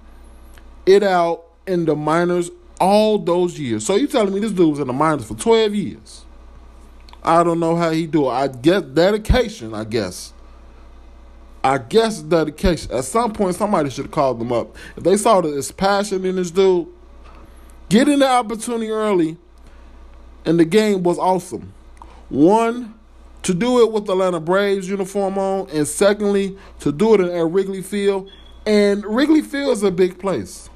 [0.85, 2.49] it out in the minors
[2.79, 3.85] all those years.
[3.85, 6.25] So you telling me this dude was in the minors for 12 years?
[7.23, 8.33] I don't know how he do it.
[8.33, 10.31] I guess dedication, I guess.
[11.65, 12.91] I guess dedication.
[12.91, 14.75] At some point, somebody should have called them up.
[14.95, 16.87] If they saw there's passion in this dude,
[17.89, 19.35] getting the opportunity early,
[20.45, 21.73] and the game was awesome.
[22.29, 22.93] One,
[23.41, 27.45] to do it with the Atlanta Braves uniform on, and secondly, to do it at
[27.47, 28.29] Wrigley Field.
[28.67, 30.69] And Wrigley Field is a big place.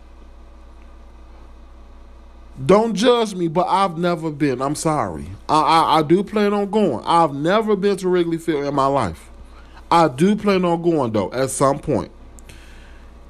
[2.65, 4.59] Don't judge me, but I've never been.
[4.59, 5.27] I'm sorry.
[5.47, 7.05] I, I, I do plan on going.
[7.05, 9.28] I've never been to Wrigley Field in my life.
[9.91, 12.11] I do plan on going though at some point.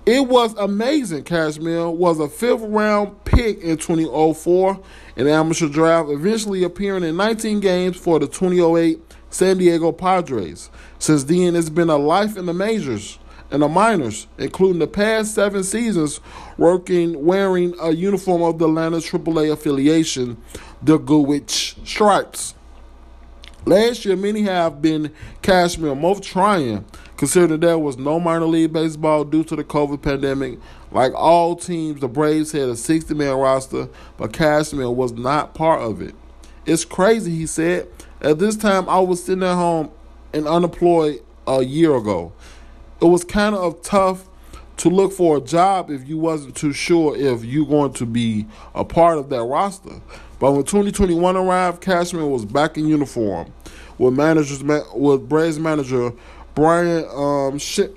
[0.05, 1.23] It was amazing.
[1.23, 4.79] Kazmar was a fifth round pick in 2004
[5.17, 8.99] in the amateur draft, eventually appearing in 19 games for the 2008
[9.29, 10.71] San Diego Padres.
[10.97, 13.19] Since then, it's been a life in the majors
[13.51, 16.19] and the minors, including the past seven seasons,
[16.57, 20.37] working wearing a uniform of the Atlanta AAA affiliation,
[20.81, 22.55] the Gwinnett Stripers.
[23.65, 26.85] Last year, many have been Kazmar most trying,
[27.17, 30.59] considering there was no minor league baseball due to the COVID pandemic.
[30.91, 35.81] Like all teams, the Braves had a 60 man roster, but Kazmar was not part
[35.81, 36.15] of it.
[36.65, 37.87] It's crazy, he said.
[38.21, 39.91] At this time, I was sitting at home
[40.33, 42.31] and unemployed a year ago
[43.01, 44.25] it was kind of tough
[44.77, 48.45] to look for a job if you wasn't too sure if you're going to be
[48.75, 50.01] a part of that roster.
[50.39, 53.51] But when 2021 arrived, Kazmar was back in uniform
[53.97, 54.63] with managers
[54.93, 56.13] with Braves manager
[56.55, 57.95] Brian um shit.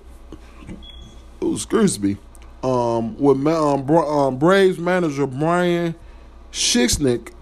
[1.40, 2.16] Oh, excuse me.
[2.62, 5.94] Um, with um, um, Braves manager Brian
[6.52, 7.32] Shishnick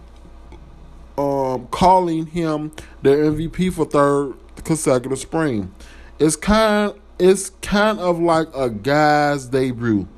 [1.18, 2.72] um, calling him
[3.02, 4.34] their MVP for third
[4.64, 5.72] consecutive spring.
[6.18, 10.08] It's kind it's kind of like a guy's debut.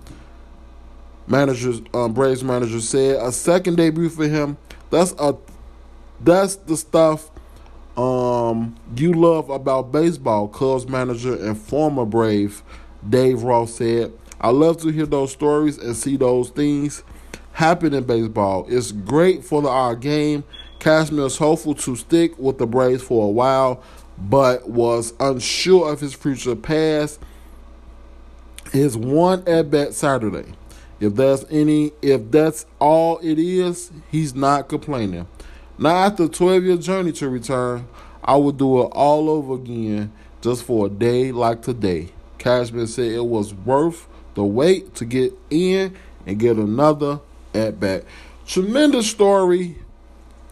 [1.26, 4.56] Managers, um, Braves manager said a second debut for him.
[4.92, 5.34] That's a
[6.20, 7.30] that's the stuff
[7.96, 10.48] um, you love about baseball.
[10.48, 12.62] Cubs manager and former Brave
[13.08, 17.02] Dave Ross said, "I love to hear those stories and see those things
[17.52, 18.66] happen in baseball.
[18.68, 20.44] It's great for the, our game."
[20.78, 23.82] Kazmar is hopeful to stick with the Braves for a while,
[24.18, 27.18] but was unsure of his future past
[28.72, 30.52] his one at bat Saturday.
[31.02, 35.26] If that's any if that's all it is, he's not complaining.
[35.76, 37.88] Now after a 12 year journey to return,
[38.22, 42.10] I would do it all over again just for a day like today.
[42.38, 47.18] Kazmar said it was worth the wait to get in and get another
[47.52, 48.04] at bat.
[48.46, 49.78] Tremendous story.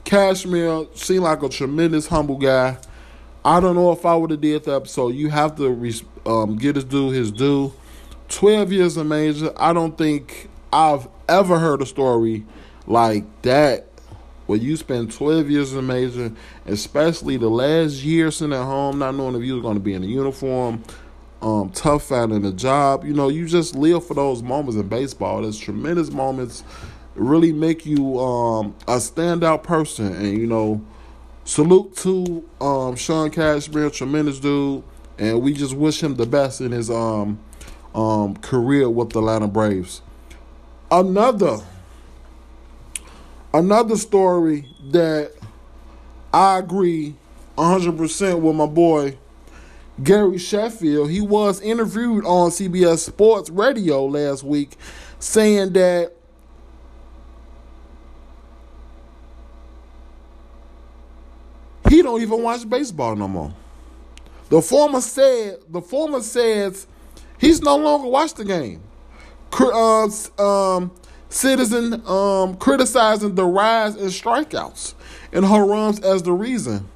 [0.04, 2.76] Kazmar seemed like a tremendous humble guy.
[3.44, 5.14] I don't know if I would have did the episode.
[5.14, 5.92] You have to
[6.26, 7.72] um, get his due his due.
[8.30, 9.52] Twelve years of major.
[9.56, 12.46] I don't think I've ever heard a story
[12.86, 13.86] like that
[14.46, 16.32] where you spend 12 years in major,
[16.66, 19.94] especially the last year sitting at home, not knowing if you were going to be
[19.94, 20.82] in a uniform,
[21.40, 23.04] um, tough finding a job.
[23.04, 25.42] You know, you just live for those moments in baseball.
[25.42, 26.64] There's tremendous moments
[27.14, 30.12] really make you um, a standout person.
[30.14, 30.84] And, you know,
[31.44, 34.82] salute to um, Sean Kazmar, tremendous dude.
[35.18, 37.38] And we just wish him the best in his um,
[37.94, 40.02] um, career with the Atlanta Braves.
[40.90, 41.58] Another
[43.52, 45.32] another story that
[46.32, 47.14] I agree
[47.56, 49.18] 100% with my boy
[50.02, 51.10] Gary Sheffield.
[51.10, 54.76] He was interviewed on CBS Sports Radio last week
[55.18, 56.12] saying that
[61.88, 63.54] he don't even watch baseball no more.
[64.48, 66.86] The former said the former says
[67.40, 68.82] he's no longer watch the game.
[69.52, 70.92] Uh, um,
[71.28, 74.94] citizen um, criticizing the rise in strikeouts
[75.32, 76.88] and home as the reason.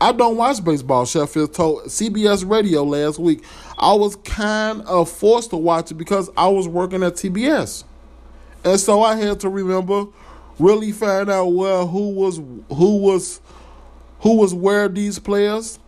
[0.00, 3.44] I don't watch baseball, Sheffield told CBS Radio last week.
[3.78, 7.84] I was kind of forced to watch it because I was working at TBS.
[8.64, 10.06] And so I had to remember
[10.58, 13.40] really find out well who was who was
[14.20, 15.78] who was where these players.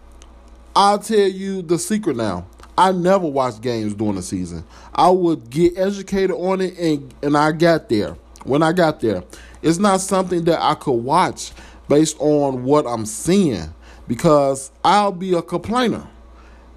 [0.74, 2.46] I'll tell you the secret now.
[2.76, 4.64] I never watched games during the season.
[4.94, 8.16] I would get educated on it, and and I got there.
[8.44, 9.22] When I got there,
[9.62, 11.52] it's not something that I could watch
[11.88, 13.72] based on what I'm seeing
[14.08, 16.06] because I'll be a complainer.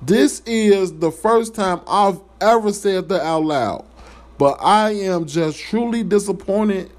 [0.02, 3.86] This is the first time I've ever said that out loud,
[4.38, 6.92] but I am just truly disappointed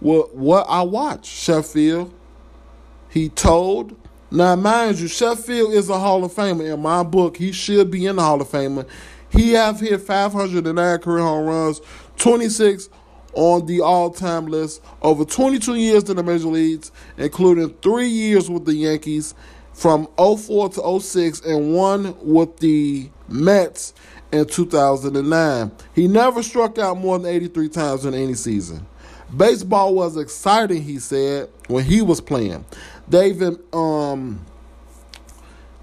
[0.00, 1.26] with what I watch.
[1.26, 2.12] Sheffield,
[3.08, 3.96] he told
[4.30, 6.74] now, mind you, Sheffield is a Hall of Famer.
[6.74, 8.86] In my book, he should be in the Hall of Famer.
[9.30, 11.80] He have hit 509 career home runs,
[12.16, 12.88] 26
[13.34, 18.64] on the all-time list, over 22 years in the major leagues, including three years with
[18.64, 19.34] the Yankees
[19.72, 23.94] from 04 to 06 and one with the Mets
[24.32, 25.70] in 2009.
[25.94, 28.86] He never struck out more than 83 times in any season.
[29.36, 32.64] Baseball was exciting, he said, when he was playing.
[33.10, 33.42] They've
[33.72, 34.44] um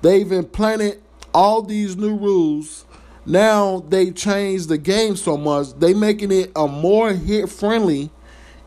[0.01, 1.01] they've implanted
[1.33, 2.85] all these new rules.
[3.25, 8.11] Now they changed the game so much, they making it a more hit friendly,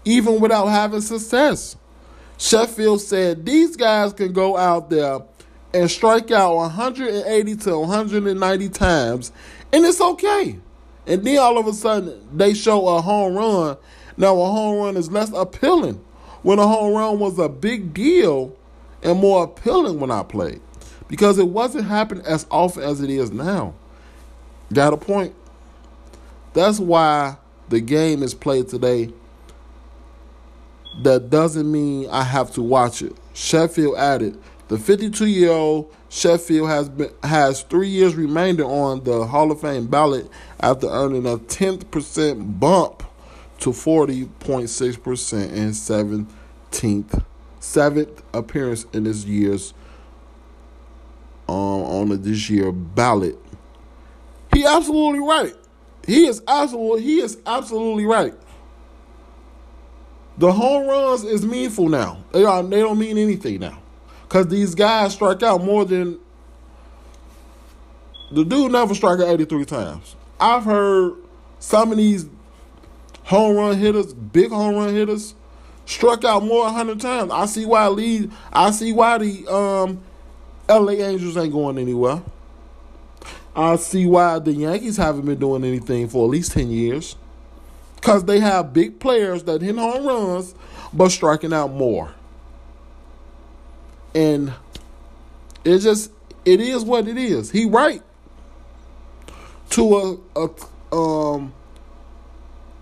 [0.04, 1.76] even without having success.
[2.36, 5.20] Sheffield said these guys can go out there
[5.72, 9.32] and strike out 180 to 190 times,
[9.72, 10.58] and it's okay.
[11.06, 13.76] And then all of a sudden they show a home run.
[14.16, 16.04] Now a home run is less appealing
[16.42, 18.54] when a home run was a big deal
[19.02, 20.60] and more appealing when I played
[21.08, 23.74] because it wasn't happening as often as it is now.
[24.72, 25.34] Got a point?
[26.52, 27.36] That's why
[27.68, 29.12] the game is played today.
[31.02, 33.16] That doesn't mean I have to watch it.
[33.32, 39.26] Sheffield added the 52 year old Sheffield has been has three years remainder on the
[39.26, 40.28] Hall of Fame ballot
[40.60, 43.02] after earning a 10th percent bump
[43.58, 47.24] to 40.6% in 17th,
[47.60, 49.74] seventh appearance in this year's
[51.48, 53.38] um, on the this year ballot.
[54.52, 55.54] He absolutely right.
[56.06, 58.34] He is absolutely he is absolutely right.
[60.38, 62.24] The home runs is meaningful now.
[62.32, 63.82] They are they don't mean anything now.
[64.28, 66.18] Cause these guys strike out more than
[68.30, 70.16] the dude never struck out 83 times.
[70.38, 71.14] I've heard
[71.58, 72.26] some of these
[73.28, 75.34] home run hitters, big home run hitters,
[75.84, 77.30] struck out more than hundred times.
[77.30, 78.32] I see why lead.
[78.50, 80.00] I see why the um,
[80.66, 80.94] L.A.
[80.94, 82.22] Angels ain't going anywhere.
[83.54, 87.16] I see why the Yankees haven't been doing anything for at least ten years.
[88.00, 90.54] Cause they have big players that hit home runs,
[90.94, 92.14] but striking out more.
[94.14, 94.54] And
[95.64, 96.12] it just
[96.46, 97.50] it is what it is.
[97.50, 98.02] He right
[99.70, 101.52] to a, a um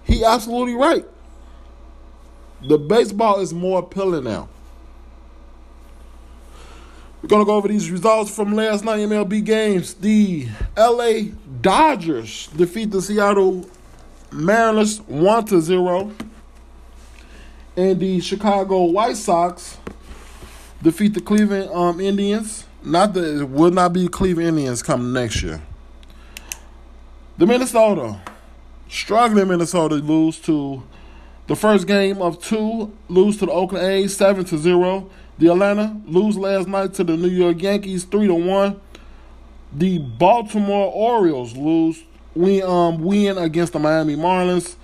[0.07, 1.05] he absolutely right.
[2.63, 4.49] The baseball is more appealing now.
[7.23, 9.95] We're going to go over these results from last night MLB games.
[9.95, 10.47] The
[10.77, 13.69] LA Dodgers defeat the Seattle
[14.31, 16.13] Mariners 1 to 0.
[17.77, 19.77] And the Chicago White Sox
[20.83, 22.65] defeat the Cleveland um, Indians.
[22.85, 25.61] Not that it will not be Cleveland Indians come next year.
[27.39, 28.21] The Minnesota,
[28.89, 30.83] struggling Minnesota, lose to
[31.47, 35.11] the first game of two, lose to the Oakland A's seven to zero.
[35.39, 38.81] The Atlanta lose last night to the New York Yankees three to one.
[39.73, 42.03] The Baltimore Orioles lose
[42.37, 44.77] we um win against the Miami Marlins.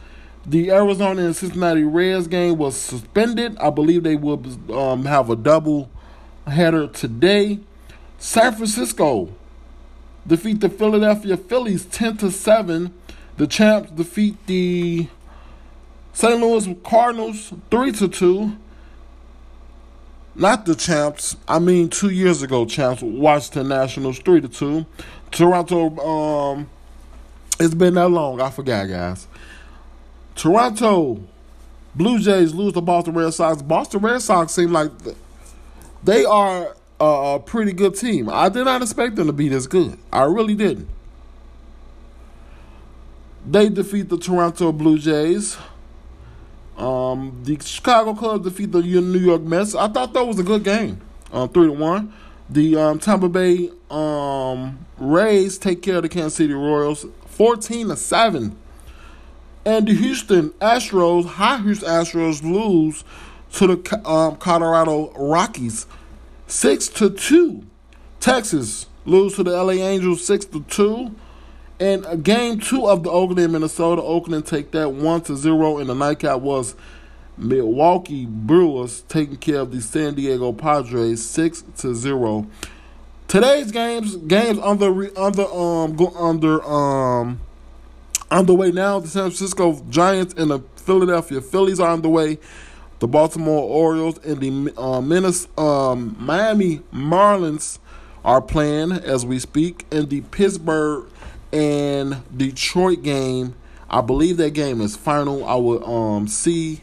[0.44, 3.56] The Arizona and Cincinnati Reds game was suspended.
[3.58, 4.42] I believe they will
[4.76, 5.88] um, have a double
[6.46, 7.60] header today.
[8.18, 9.28] San Francisco
[10.26, 12.92] defeat the Philadelphia Phillies 10 to 7.
[13.36, 15.08] The champs defeat the
[16.12, 16.40] St.
[16.40, 18.56] Louis Cardinals 3 to 2.
[20.34, 21.36] Not the champs.
[21.46, 23.02] I mean, two years ago, champs.
[23.02, 24.86] Washington Nationals 3 to 2.
[25.30, 26.70] Toronto, um,
[27.58, 28.40] it's been that long.
[28.40, 29.26] I forgot, guys.
[30.34, 31.22] Toronto
[31.94, 33.60] Blue Jays lose to Boston Red Sox.
[33.60, 34.90] Boston Red Sox seem like
[36.02, 38.28] they are a, pretty good team.
[38.30, 39.98] I did not expect them to be this good.
[40.12, 40.88] I really didn't.
[43.46, 45.56] They defeat the Toronto Blue Jays.
[46.76, 49.74] Um, the Chicago Cubs defeat the New York Mets.
[49.74, 51.00] I thought that was a good game.
[51.32, 52.12] Um, three to one.
[52.48, 57.96] The um, Tampa Bay um, Rays take care of the Kansas City Royals, fourteen to
[57.96, 58.56] seven.
[59.64, 63.04] And the Houston Astros, high Houston Astros, lose
[63.52, 65.86] to the um, Colorado Rockies,
[66.46, 67.64] six to two.
[68.18, 71.14] Texas lose to the LA Angels, six to two.
[71.82, 75.78] And game two of the Oakland Minnesota, Oakland take that one to zero.
[75.78, 76.76] And the nightcap was
[77.36, 82.46] Milwaukee Brewers taking care of the San Diego Padres six to zero.
[83.26, 87.40] Today's games games under under um go under um
[88.30, 89.00] underway now.
[89.00, 92.38] The San Francisco Giants and the Philadelphia Phillies are underway.
[93.00, 97.80] The Baltimore Orioles and the uh, um, Miami Marlins
[98.24, 99.84] are playing as we speak.
[99.90, 101.08] And the Pittsburgh
[101.52, 103.54] and Detroit game,
[103.90, 105.44] I believe that game is final.
[105.44, 106.82] I will um, see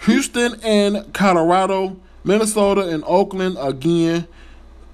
[0.00, 4.26] Houston and Colorado, Minnesota and Oakland again,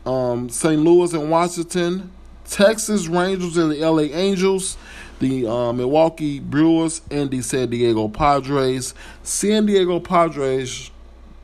[0.05, 0.81] um, St.
[0.81, 2.11] Louis and Washington,
[2.45, 4.77] Texas Rangers and the LA Angels,
[5.21, 8.95] the uh, Milwaukee Brewers, and the San Diego Padres.
[9.23, 10.91] San Diego Padres,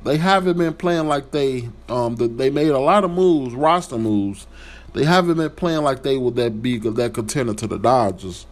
[0.03, 3.99] they haven't been playing like they um the, they made a lot of moves, roster
[3.99, 4.47] moves.
[4.95, 8.47] They haven't been playing like they would that be that contender to the Dodgers,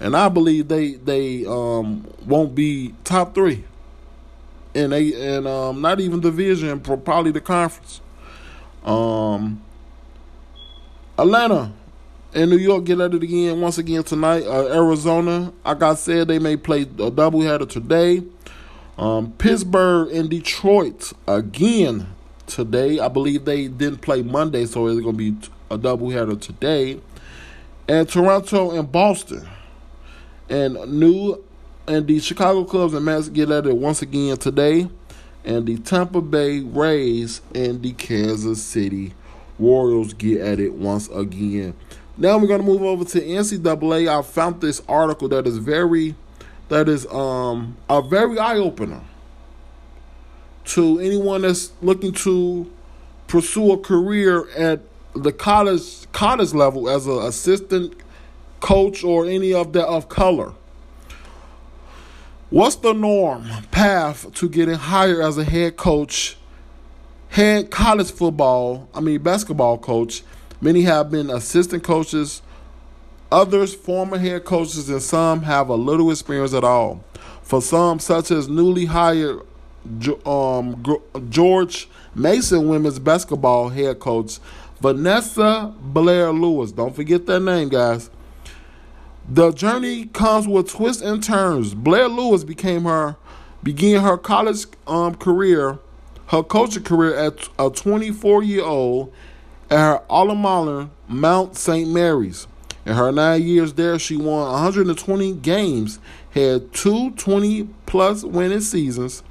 [0.00, 3.64] and I believe they they um won't be top three.
[4.74, 8.00] And they and um not even division, probably the conference.
[8.84, 9.62] Um,
[11.18, 11.72] Atlanta
[12.34, 14.44] and New York get at it again once again tonight.
[14.44, 18.22] Uh, Arizona, like I said, they may play a doubleheader today.
[18.98, 22.08] Um, Pittsburgh and Detroit again
[22.46, 23.00] today.
[23.00, 25.36] I believe they didn't play Monday, so it's going to be
[25.74, 27.00] a doubleheader today.
[27.88, 29.46] And Toronto and Boston.
[30.48, 31.42] And New
[31.86, 34.88] and the Chicago Cubs and Mets get at it once again today.
[35.44, 39.12] And the Tampa Bay Rays and the Kansas City
[39.58, 41.74] Royals get at it once again.
[42.16, 44.08] Now we're gonna move over to NCAA.
[44.08, 46.14] I found this article that is very,
[46.68, 49.02] that is um a very eye opener
[50.66, 52.70] to anyone that's looking to
[53.26, 54.80] pursue a career at
[55.14, 57.94] the college college level as an assistant
[58.60, 60.52] coach or any of that of color.
[62.50, 66.36] What's the norm path to getting hired as a head coach,
[67.28, 70.22] head college football, I mean basketball coach
[70.64, 72.40] Many have been assistant coaches,
[73.30, 77.04] others former head coaches, and some have a little experience at all.
[77.42, 79.42] For some, such as newly hired
[80.24, 80.82] um,
[81.28, 84.38] George Mason women's basketball head coach
[84.84, 86.70] Vanessa Blair Lewis.
[86.70, 88.10] Don't forget that name, guys.
[89.26, 91.72] The journey comes with twists and turns.
[91.72, 93.16] Blair Lewis became her
[93.62, 95.78] began her college um, career,
[96.26, 99.10] her coaching career at a 24 year old
[99.70, 101.88] at her alma mater, Mount St.
[101.88, 102.46] Mary's.
[102.84, 105.98] In her nine years there, she won 120 games,
[106.32, 109.22] had two 20 plus winning seasons,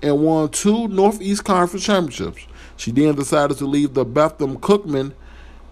[0.00, 2.46] and won two Northeast Conference championships.
[2.76, 5.12] She then decided to leave the Bethune Cookman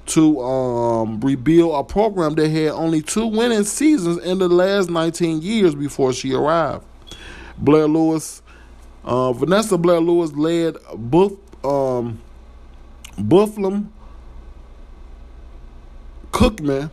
[0.06, 5.42] to um, rebuild a program that had only two winning seasons in the last 19
[5.42, 6.84] years before she arrived.
[7.58, 8.42] Blair Lewis,
[9.04, 11.32] uh, Vanessa Blair Lewis led Buff,
[11.64, 12.20] um,
[16.32, 16.90] Cookman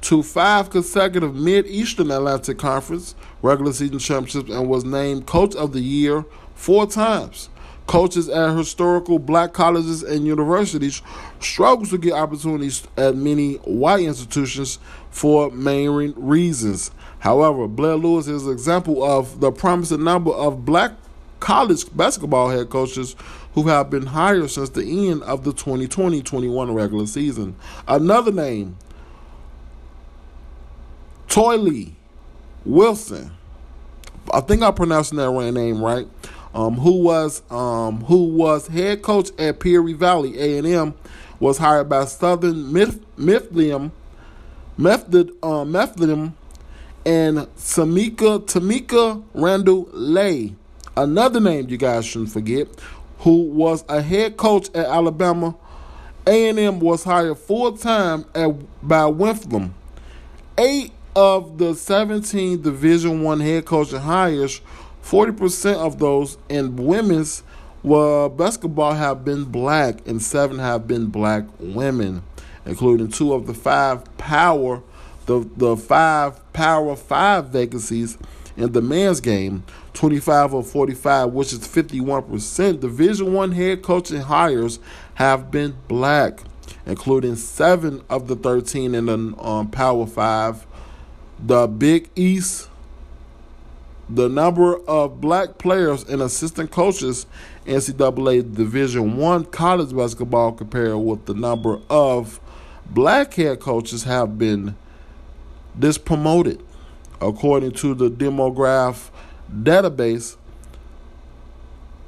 [0.00, 5.80] to five consecutive Mid-Eastern Atlantic Conference regular season championships and was named Coach of the
[5.80, 7.50] Year four times.
[7.88, 11.00] Coaches at historical black colleges and universities
[11.40, 14.78] struggle to get opportunities at many white institutions
[15.10, 16.90] for main reasons.
[17.20, 20.92] However, Blair Lewis is an example of the promising number of black
[21.40, 23.16] college basketball head coaches
[23.54, 27.56] who have been hired since the end of the 2020 21 regular season.
[27.86, 28.76] Another name,
[31.26, 31.92] Toyelle
[32.66, 33.30] Wilson.
[34.32, 36.06] I think I'm pronouncing that right name right.
[36.58, 40.94] Um, who was um, who was head coach at Prairie View A and M,
[41.38, 43.92] was hired by Southern Mifflin,
[44.76, 46.32] Method, uh, and
[47.06, 50.56] Semeka Tamika Randall Lay.
[50.96, 52.66] Another name you guys shouldn't forget,
[53.20, 55.54] who was a head coach at Alabama.
[56.26, 58.48] A&M was hired full time at
[58.82, 59.70] by Winflam.
[60.58, 64.60] Eight of the 17 Division One head coaching hires,
[65.08, 67.42] 40% of those in women's
[67.82, 72.22] well, basketball have been black, and seven have been black women,
[72.66, 74.82] including two of the five power,
[75.26, 78.18] the the five power five vacancies
[78.56, 79.62] in the men's game.
[79.94, 82.78] 25 of 45, which is 51%.
[82.78, 84.78] Division one head coaching hires
[85.14, 86.40] have been black,
[86.86, 90.66] including seven of the 13 in the um, Power Five
[91.38, 92.67] the Big East,
[94.08, 97.26] the number of black players and assistant coaches
[97.66, 102.40] in NCAA Division One college basketball compared with the number of
[102.90, 104.76] black head coaches have been
[105.78, 106.60] dispromoted.
[107.20, 109.10] According to the demograph
[109.52, 110.36] database,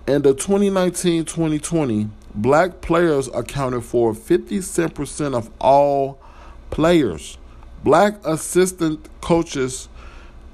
[0.06, 6.18] in the 2019-2020, black players accounted for 57% of all
[6.70, 7.38] players.
[7.84, 9.88] Black assistant coaches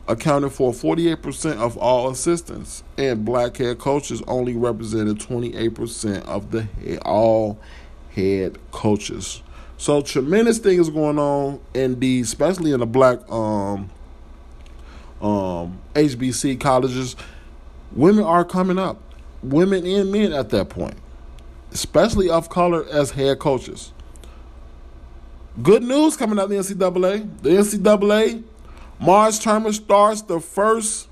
[0.09, 6.69] accounted for 48% of all assistants, and black head coaches only represented 28% of the
[7.05, 7.59] all
[8.15, 9.43] head coaches.
[9.79, 13.91] So tremendous things going on in the, especially in the black um,
[15.21, 17.17] um, HBC colleges.
[17.93, 19.01] Women are coming up,
[19.43, 20.97] women and men at that point,
[21.73, 23.93] especially of color as head coaches.
[25.63, 27.43] Good news coming out of the NCAA.
[27.43, 28.43] The NCAA,
[28.99, 31.09] March tournament starts the first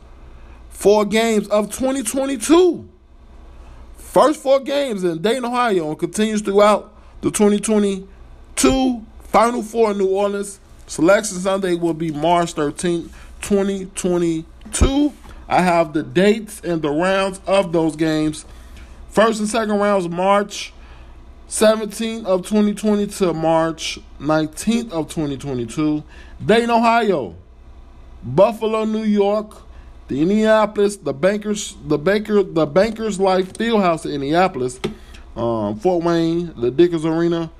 [0.71, 2.89] four games of 2022.
[3.97, 10.09] First four games in Dayton, Ohio, and continues throughout the 2022 Final Four in New
[10.09, 10.61] Orleans.
[10.87, 13.11] Selection Sunday will be March 13th,
[13.41, 15.13] 2022.
[15.49, 18.45] I have the dates and the rounds of those games.
[19.11, 20.73] First and second rounds, March
[21.49, 26.03] 17th of 2020 to March 19th of 2022.
[26.45, 27.37] Dayton, Ohio,
[28.25, 29.63] Buffalo, New York,
[30.09, 34.81] the Indianapolis, the Bankers, the Baker, the Bankers Life Fieldhouse in Indianapolis,
[35.37, 37.51] um, Fort Wayne, the Dickies Arena,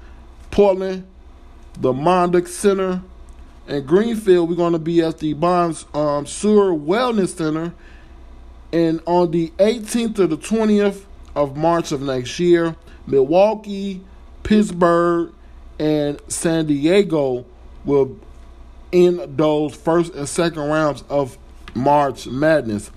[0.51, 1.07] Portland,
[1.81, 3.03] the Mondick Center,
[3.67, 4.49] and Greenfield.
[4.49, 7.75] We're going to be at the Bonds um, Sewer Wellness Center,
[8.73, 11.05] and on the 18th to the 20th
[11.35, 12.77] of March of next year.
[13.07, 14.01] Milwaukee,
[14.43, 15.33] Pittsburgh,
[15.79, 17.45] and San Diego
[17.85, 18.19] will
[18.95, 21.37] in those first and second rounds of
[21.75, 22.93] March Madness.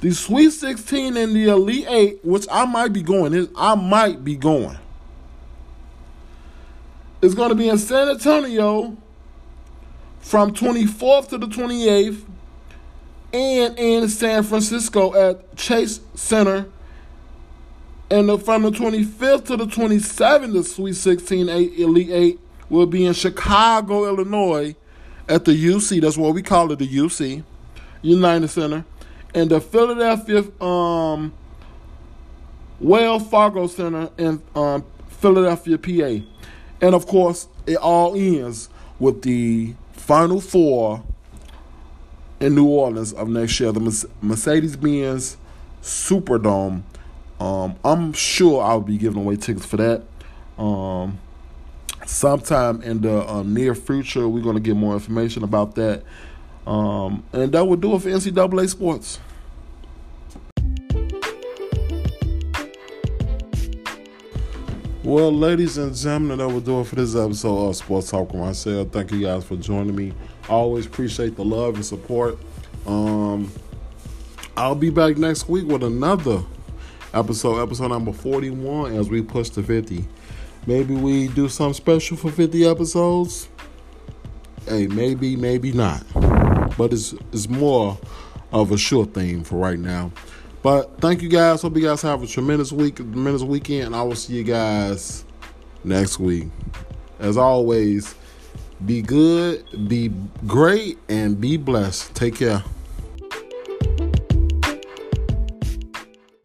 [0.00, 4.24] The Sweet 16 and the Elite 8, which I might be going, is I might
[4.24, 4.78] be going.
[7.20, 8.96] It's going to be in San Antonio
[10.20, 12.24] from 24th to the 28th
[13.32, 16.66] and in San Francisco at Chase Center
[18.08, 22.86] and the, from the 25th to the 27th, the Sweet 16 8, Elite 8 will
[22.86, 24.76] be in Chicago, Illinois
[25.30, 26.00] at the UC.
[26.00, 27.42] That's what we call it, the UC,
[28.02, 28.84] United Center.
[29.34, 31.32] And the Philadelphia um,
[32.80, 36.26] Wells Fargo Center in um, Philadelphia, PA.
[36.82, 38.68] And of course, it all ends
[38.98, 41.02] with the Final Four
[42.40, 45.36] in New Orleans of next year, the Mercedes Benz
[45.82, 46.82] Superdome
[47.40, 50.02] um, I'm sure I'll be giving away tickets for that.
[50.58, 51.18] Um,
[52.10, 56.02] sometime in the um, near future, we're going to get more information about that.
[56.66, 59.20] Um, and that will do it for NCAA sports.
[65.02, 68.42] Well, ladies and gentlemen, that will do it for this episode of Sports Talk with
[68.42, 68.88] myself.
[68.90, 70.12] Thank you guys for joining me.
[70.44, 72.38] I always appreciate the love and support.
[72.86, 73.50] Um,
[74.56, 76.42] I'll be back next week with another
[77.14, 80.06] episode, episode number 41, as we push to 50.
[80.66, 83.48] Maybe we do something special for 50 episodes.
[84.66, 86.04] Hey, maybe, maybe not.
[86.76, 87.98] But it's, it's more
[88.52, 90.12] of a sure thing for right now.
[90.62, 91.62] But thank you guys.
[91.62, 95.24] Hope you guys have a tremendous week, tremendous weekend, I will see you guys
[95.84, 96.48] next week.
[97.18, 98.14] As always,
[98.84, 100.12] be good, be
[100.46, 102.14] great, and be blessed.
[102.14, 102.62] Take care.